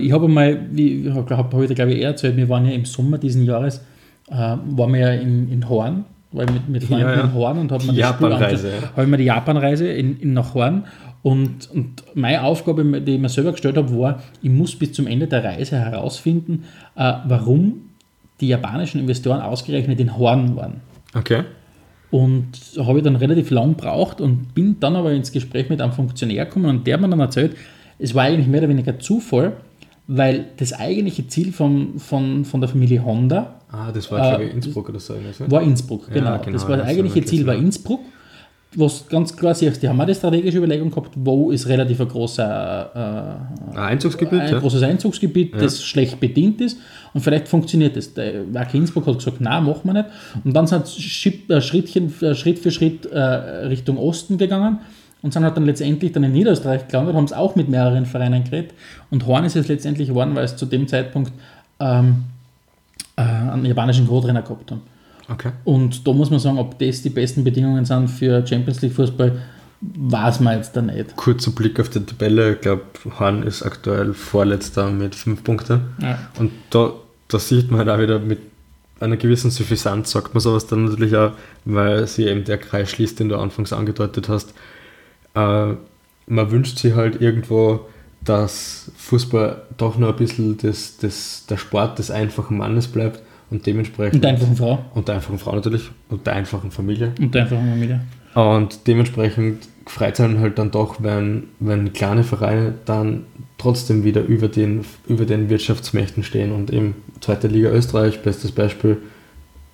[0.00, 2.84] Ich habe mal, wie ich habe heute glaube ich eher erzählt, wir waren ja im
[2.84, 3.78] Sommer diesen Jahres,
[4.28, 7.20] äh, waren wir ja in, in Horn, weil mit, mit Freunden ja, ja.
[7.22, 8.68] in Horn und haben mir die Japanreise.
[8.68, 8.90] Ja.
[8.92, 10.84] Habe ich mir die Japanreise in, in nach Horn
[11.22, 15.06] und, und meine Aufgabe, die ich mir selber gestellt habe, war, ich muss bis zum
[15.06, 16.64] Ende der Reise herausfinden,
[16.96, 17.90] äh, warum
[18.40, 20.80] die japanischen Investoren ausgerechnet in Horn waren.
[21.14, 21.44] Okay.
[22.10, 22.48] Und
[22.78, 26.46] habe ich dann relativ lang gebraucht und bin dann aber ins Gespräch mit einem Funktionär
[26.46, 27.54] gekommen und der hat mir dann erzählt,
[27.98, 29.58] es war eigentlich mehr oder weniger Zufall,
[30.06, 33.60] weil das eigentliche Ziel von, von, von der Familie Honda.
[33.70, 35.14] Ah, das war, äh, glaube ich, Innsbruck oder so.
[35.46, 36.30] War Innsbruck, genau.
[36.30, 38.00] Ja, genau das war das eigentliche Ziel war Innsbruck
[38.76, 42.08] was ganz klar siehst, die haben auch die strategische Überlegung gehabt, wo ist relativ ein
[42.08, 43.42] großer
[43.74, 44.58] äh, Einzugsgebiet, ein ja.
[44.60, 45.60] großes Einzugsgebiet, ja.
[45.60, 46.78] das schlecht bedient ist
[47.12, 48.14] und vielleicht funktioniert das.
[48.14, 50.06] Der Werk Innsbruck hat gesagt, nein, machen wir nicht.
[50.44, 54.78] Und dann sind sie äh, Schrittchen, äh, Schritt für Schritt äh, Richtung Osten gegangen
[55.20, 58.44] und sind halt dann letztendlich dann in Niederösterreich gelandet, haben es auch mit mehreren Vereinen
[58.44, 58.72] geredet
[59.10, 61.32] und Horn ist es letztendlich geworden, weil es zu dem Zeitpunkt
[61.80, 62.24] ähm,
[63.16, 64.82] äh, einen japanischen Co-Trainer gehabt haben.
[65.30, 65.52] Okay.
[65.64, 69.40] Und da muss man sagen, ob das die besten Bedingungen sind für Champions League Fußball,
[69.80, 71.16] weiß man jetzt da nicht.
[71.16, 72.54] Kurzer Blick auf die Tabelle.
[72.54, 72.82] Ich glaube,
[73.18, 75.80] Horn ist aktuell Vorletzter mit fünf Punkten.
[76.02, 76.18] Ja.
[76.38, 76.92] Und da,
[77.28, 78.40] da sieht man halt auch wieder mit
[78.98, 81.32] einer gewissen Suffisanz, sagt man sowas dann natürlich auch,
[81.64, 84.52] weil sie eben der Kreis schließt, den du anfangs angedeutet hast.
[85.34, 85.74] Äh,
[86.26, 87.86] man wünscht sich halt irgendwo,
[88.22, 93.66] dass Fußball doch noch ein bisschen das, das, der Sport des einfachen Mannes bleibt und
[93.66, 94.16] dementsprechend.
[94.16, 94.78] Und der einfachen Frau.
[94.94, 95.90] Und der einfachen Frau natürlich.
[96.08, 97.12] Und der einfachen Familie.
[97.18, 98.00] Und der einfachen Familie.
[98.34, 103.24] Und dementsprechend freut es halt dann doch, wenn, wenn kleine Vereine dann
[103.58, 108.98] trotzdem wieder über den, über den Wirtschaftsmächten stehen und eben zweite Liga Österreich, bestes Beispiel,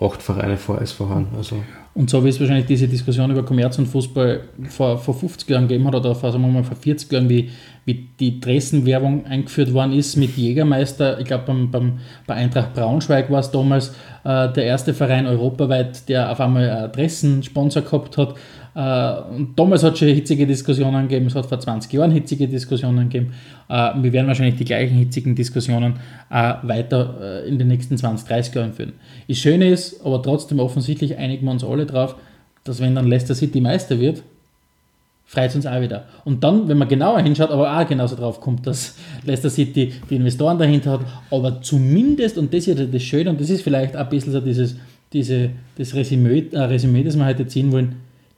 [0.00, 1.26] acht Vereine vor SV Hahn.
[1.36, 1.56] Also.
[1.94, 5.68] Und so wie es wahrscheinlich diese Diskussion über Kommerz und Fußball vor, vor 50 Jahren
[5.68, 7.50] gegeben hat oder vor, sagen wir mal, vor 40 Jahren, wie,
[7.86, 11.20] wie die Dresden-Werbung eingeführt worden ist mit Jägermeister.
[11.20, 13.90] Ich glaube, beim, beim, bei Eintracht Braunschweig war es damals
[14.24, 18.34] äh, der erste Verein europaweit, der auf einmal einen Dressen-Sponsor gehabt hat.
[18.74, 22.48] Äh, und damals hat es schon hitzige Diskussionen gegeben, es hat vor 20 Jahren hitzige
[22.48, 23.34] Diskussionen gegeben.
[23.68, 25.94] Äh, wir werden wahrscheinlich die gleichen hitzigen Diskussionen
[26.28, 28.94] äh, weiter in den nächsten 20, 30 Jahren führen.
[29.28, 32.16] Das Schöne ist, aber trotzdem offensichtlich einigen wir uns alle drauf,
[32.64, 34.24] dass wenn dann Leicester City Meister wird,
[35.26, 36.04] freut uns auch wieder.
[36.24, 40.16] Und dann, wenn man genauer hinschaut, aber auch genauso drauf kommt, dass Leicester City die
[40.16, 41.00] Investoren dahinter hat,
[41.30, 44.32] aber zumindest, und das ist ja das Schöne, und das ist vielleicht auch ein bisschen
[44.32, 44.76] so dieses,
[45.12, 47.96] diese, das Resümee, äh, Resümee, das wir heute ziehen wollen,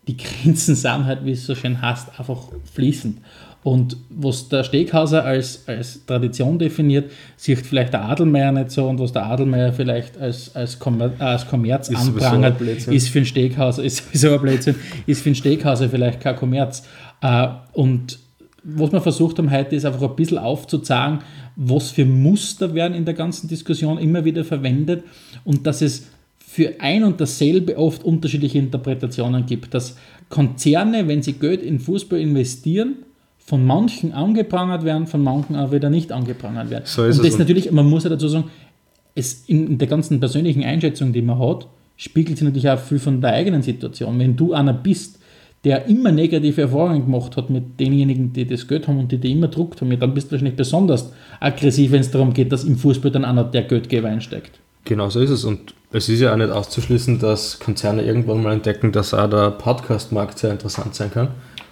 [0.09, 2.41] die Grenzen sind halt, wie es so schön heißt, einfach
[2.73, 3.19] fließend.
[3.65, 9.01] Und was der Steghauser als, als Tradition definiert, sieht vielleicht der Adelmeier nicht so und
[9.01, 13.83] was der Adelmeier vielleicht als, als, Kommer als Kommerz ist anprangert, ist für den Steghauser,
[13.83, 16.85] ist sowieso ein Blödsinn, ist für den Steghauser vielleicht kein Kommerz.
[17.21, 18.21] Äh, und
[18.63, 21.21] was wir versucht haben heute, ist einfach ein bisschen aufzuzeigen,
[21.57, 25.03] was für Muster werden in der ganzen Diskussion immer wieder verwendet
[25.45, 26.07] und dass es
[26.39, 29.75] für ein und dasselbe oft unterschiedliche Interpretationen gibt.
[29.75, 29.97] Dass
[30.29, 32.97] Konzerne, wenn sie Geld in Fußball investieren,
[33.49, 36.83] von manchen angeprangert werden, von manchen auch wieder nicht angeprangert werden.
[36.85, 38.51] So und das ist natürlich, man muss ja dazu sagen,
[39.15, 43.23] es in der ganzen persönlichen Einschätzung, die man hat, spiegelt sich natürlich auch viel von
[43.23, 44.19] der eigenen Situation.
[44.19, 45.19] Wenn du einer bist,
[45.65, 49.33] der immer negative Erfahrungen gemacht hat mit denjenigen, die das Geld haben und die die
[49.33, 52.77] immer druckt haben, dann bist du wahrscheinlich besonders aggressiv, wenn es darum geht, dass im
[52.77, 54.61] Fußball dann einer der Geldgeber einsteigt.
[54.85, 55.45] Genau so ist es.
[55.45, 59.53] Und es ist ja auch nicht auszuschließen, dass Konzerne irgendwann mal entdecken, dass auch der
[59.53, 61.29] Podcast-Markt sehr interessant sein kann.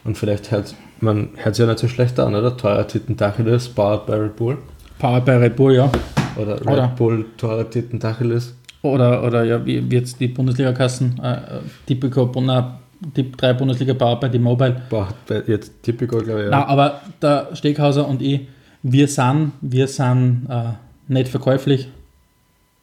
[0.07, 2.57] Und vielleicht hört man hört sich ja nicht so schlecht an, oder?
[2.57, 4.59] Teuer Titten Tacheles, Powered by Red Bull.
[4.99, 5.91] Powered by Red Bull, ja.
[6.37, 6.89] Oder Red oder.
[6.89, 8.55] Bull Teuer Titten Tacheles.
[8.83, 11.39] Oder, oder ja, wie, jetzt die Bundesliga-Kassen, äh,
[11.87, 14.83] Typico, na, die drei Bundesliga Powered by die Mobile.
[14.89, 15.09] Boah,
[15.47, 16.45] jetzt Typico, glaube ich.
[16.47, 16.51] Ja.
[16.51, 18.43] Nein, aber der Steghauser und ich,
[18.83, 20.73] wir sind, wir sind äh,
[21.09, 21.89] nicht verkäuflich,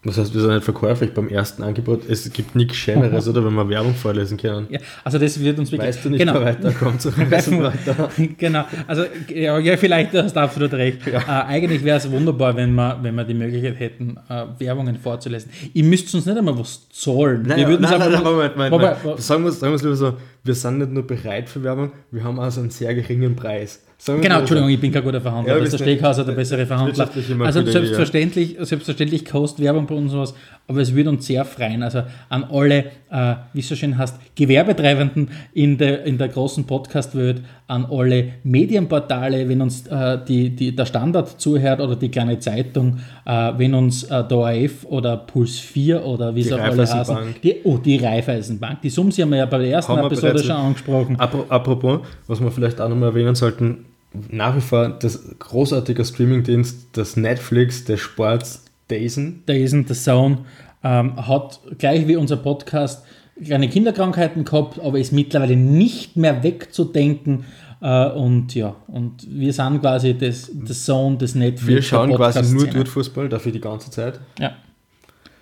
[0.06, 2.10] was heißt, wir sind nicht verkäuflich beim ersten Angebot?
[2.10, 4.68] Es gibt nichts Schöneres, oder wenn wir Werbung vorlesen können.
[4.70, 5.90] Ja, also das wird uns wirklich...
[5.90, 6.34] Weißt du nicht genau.
[6.42, 8.10] weiter, komm zu weiter.
[8.38, 11.08] genau, also ja, ja, vielleicht hast du absolut recht.
[11.08, 11.20] Ja.
[11.20, 15.52] Äh, eigentlich wäre es wunderbar, wenn wir, wenn wir die Möglichkeit hätten, äh, Werbungen vorzulesen.
[15.74, 17.44] Ihr müsst uns nicht einmal was zahlen.
[17.48, 19.22] Nein, wir würden nein, nein, nein, Moment, Moment, Moment.
[19.22, 22.60] Sagen wir es lieber so, wir sind nicht nur bereit für Werbung, wir haben also
[22.60, 23.82] einen sehr geringen Preis.
[24.06, 25.54] Genau, Entschuldigung, ich bin kein guter Verhandler.
[25.54, 27.10] Ja, das ist der Steghauser der bessere Verhandler.
[27.40, 30.34] Also selbstverständlich, selbstverständlich kostet Werbung bei uns sowas,
[30.68, 31.84] aber es würde uns sehr freuen.
[31.84, 36.66] Also an alle, äh, wie es so schön heißt, Gewerbetreibenden in der, in der großen
[36.66, 42.40] Podcast-Welt, an alle Medienportale, wenn uns äh, die, die, der Standard zuhört oder die kleine
[42.40, 46.86] Zeitung, äh, wenn uns äh, der ORF oder Puls 4 oder wie es auch alle
[46.86, 47.18] heißen.
[47.42, 48.82] Die, oh, die Raiffeisenbank.
[48.82, 51.18] Die Sumsi haben wir ja bei der ersten Episode schon angesprochen.
[51.20, 53.86] Apropos, was wir vielleicht auch nochmal erwähnen sollten,
[54.30, 59.44] nach wie vor das großartige Streamingdienst, das Netflix des Sports, Dazen.
[59.46, 60.40] Dazen, The Zone,
[60.84, 63.04] ähm, hat gleich wie unser Podcast
[63.44, 67.46] kleine Kinderkrankheiten gehabt, aber ist mittlerweile nicht mehr wegzudenken.
[67.82, 71.68] Äh, und ja, und wir sind quasi das, das Zone des Netflix.
[71.68, 74.20] Wir schauen quasi nur dort Fußball, dafür die ganze Zeit.
[74.40, 74.54] Ja.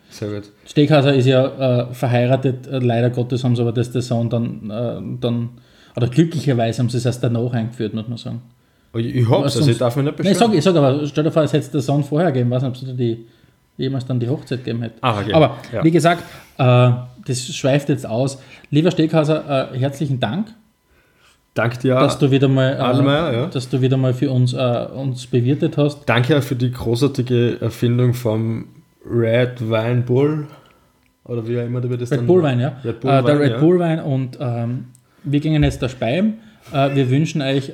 [0.09, 0.51] Sehr gut.
[0.65, 4.69] Steghauser ist ja äh, verheiratet, äh, leider Gottes haben sie aber das The Zone dann,
[4.69, 5.49] äh, dann,
[5.95, 8.41] oder glücklicherweise haben sie es erst danach eingeführt, muss man sagen.
[8.93, 10.37] Ich es, also ich darf mich nicht beschweren.
[10.49, 12.63] Nein, ich sage, sag aber, stell dir vor, es hätte der Sohn vorher gegeben, weiß
[12.63, 13.25] nicht, ob es die
[13.77, 14.95] jemals dann die Hochzeit gegeben hätte.
[15.01, 15.33] Ah, okay.
[15.33, 15.83] Aber ja.
[15.83, 16.23] wie gesagt,
[16.57, 16.91] äh,
[17.25, 18.41] das schweift jetzt aus.
[18.69, 20.47] Lieber Steghauser, äh, herzlichen Dank.
[21.53, 23.45] Danke dir, dass du wieder mal, äh, ja.
[23.47, 26.05] dass du wieder mal für uns, äh, uns bewirtet hast.
[26.05, 28.67] Danke auch für die großartige Erfindung vom
[29.05, 30.47] Red Wine Bull.
[31.25, 32.77] Oder wie auch immer du das Red Bull Wein, ja.
[32.83, 33.57] Red Bull äh, der Red ja.
[33.59, 34.85] Bull Wein und ähm,
[35.23, 36.35] wir gingen jetzt da Speim.
[36.73, 37.71] Äh, wir wünschen euch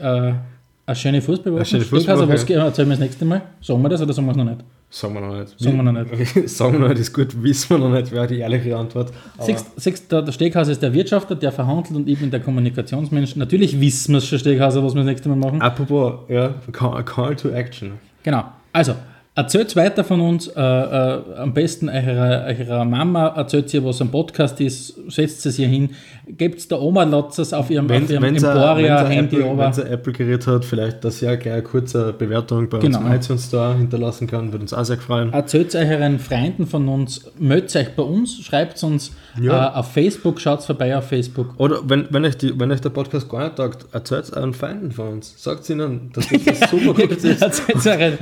[0.87, 1.59] eine schöne Fußballwoche.
[1.59, 2.29] Eine schöne Fußballwoche.
[2.29, 3.41] Was erzählen wir das nächste Mal?
[3.61, 4.63] Sagen wir das oder sagen wir es noch nicht?
[4.89, 5.59] Sagen wir noch nicht.
[5.59, 6.49] Sagen wir noch nicht.
[6.49, 9.11] sagen wir noch nicht, ist gut, wissen wir noch nicht, wäre die ehrliche Antwort.
[9.37, 13.35] Siehst, der, der Steghauser ist der Wirtschafter, der verhandelt und ich bin der Kommunikationsmensch.
[13.35, 15.61] Natürlich wissen wir es schon, Steghauser, was wir das nächste Mal machen.
[15.61, 17.93] Apropos, ja, call to action.
[18.23, 18.45] Genau.
[18.71, 18.95] Also,
[19.37, 24.09] Erzählt weiter von uns, äh, äh, am besten eurer, eurer Mama, erzählt ihr, was am
[24.09, 25.91] Podcast ist, setzt es ihr hin,
[26.27, 30.65] gebt der Oma Lotzers auf ihrem, wenn, auf ihrem Emporia-Handy Wenn sie ein Apple-Gerät hat,
[30.65, 32.97] vielleicht, dass sie auch gleich eine kurze Bewertung bei genau.
[32.97, 35.31] uns im iTunes Store hinterlassen kann, würde uns auch sehr gefallen.
[35.31, 39.67] Erzählt euren Freunden von uns, meldet euch bei uns, schreibt uns ja.
[39.67, 41.53] äh, auf Facebook, schaut vorbei auf Facebook.
[41.57, 44.91] Oder wenn, wenn, euch die, wenn euch der Podcast gar nicht taugt, erzählt euren Freunden
[44.91, 45.35] von uns.
[45.37, 47.39] Sagt ihnen, dass das super gut ist.
[47.39, 48.17] erzählt euren,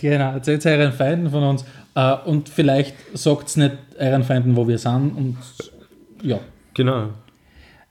[0.00, 4.56] genau, erzählt erzählt euren Feinden von uns äh, und vielleicht sagt es nicht euren Feinden,
[4.56, 5.16] wo wir sind.
[5.16, 5.36] Und
[6.22, 6.38] ja.
[6.74, 7.08] Genau.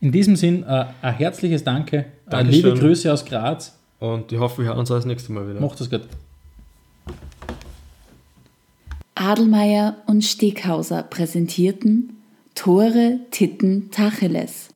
[0.02, 2.06] In diesem Sinn, äh, ein herzliches Danke.
[2.30, 3.76] Äh, liebe Grüße aus Graz.
[4.00, 5.60] Und ich hoffe, wir hören uns das nächste Mal wieder.
[5.60, 6.02] Macht es gut.
[9.16, 12.18] Adelmeier und Steghauser präsentierten
[12.54, 14.70] Tore Titten Tacheles.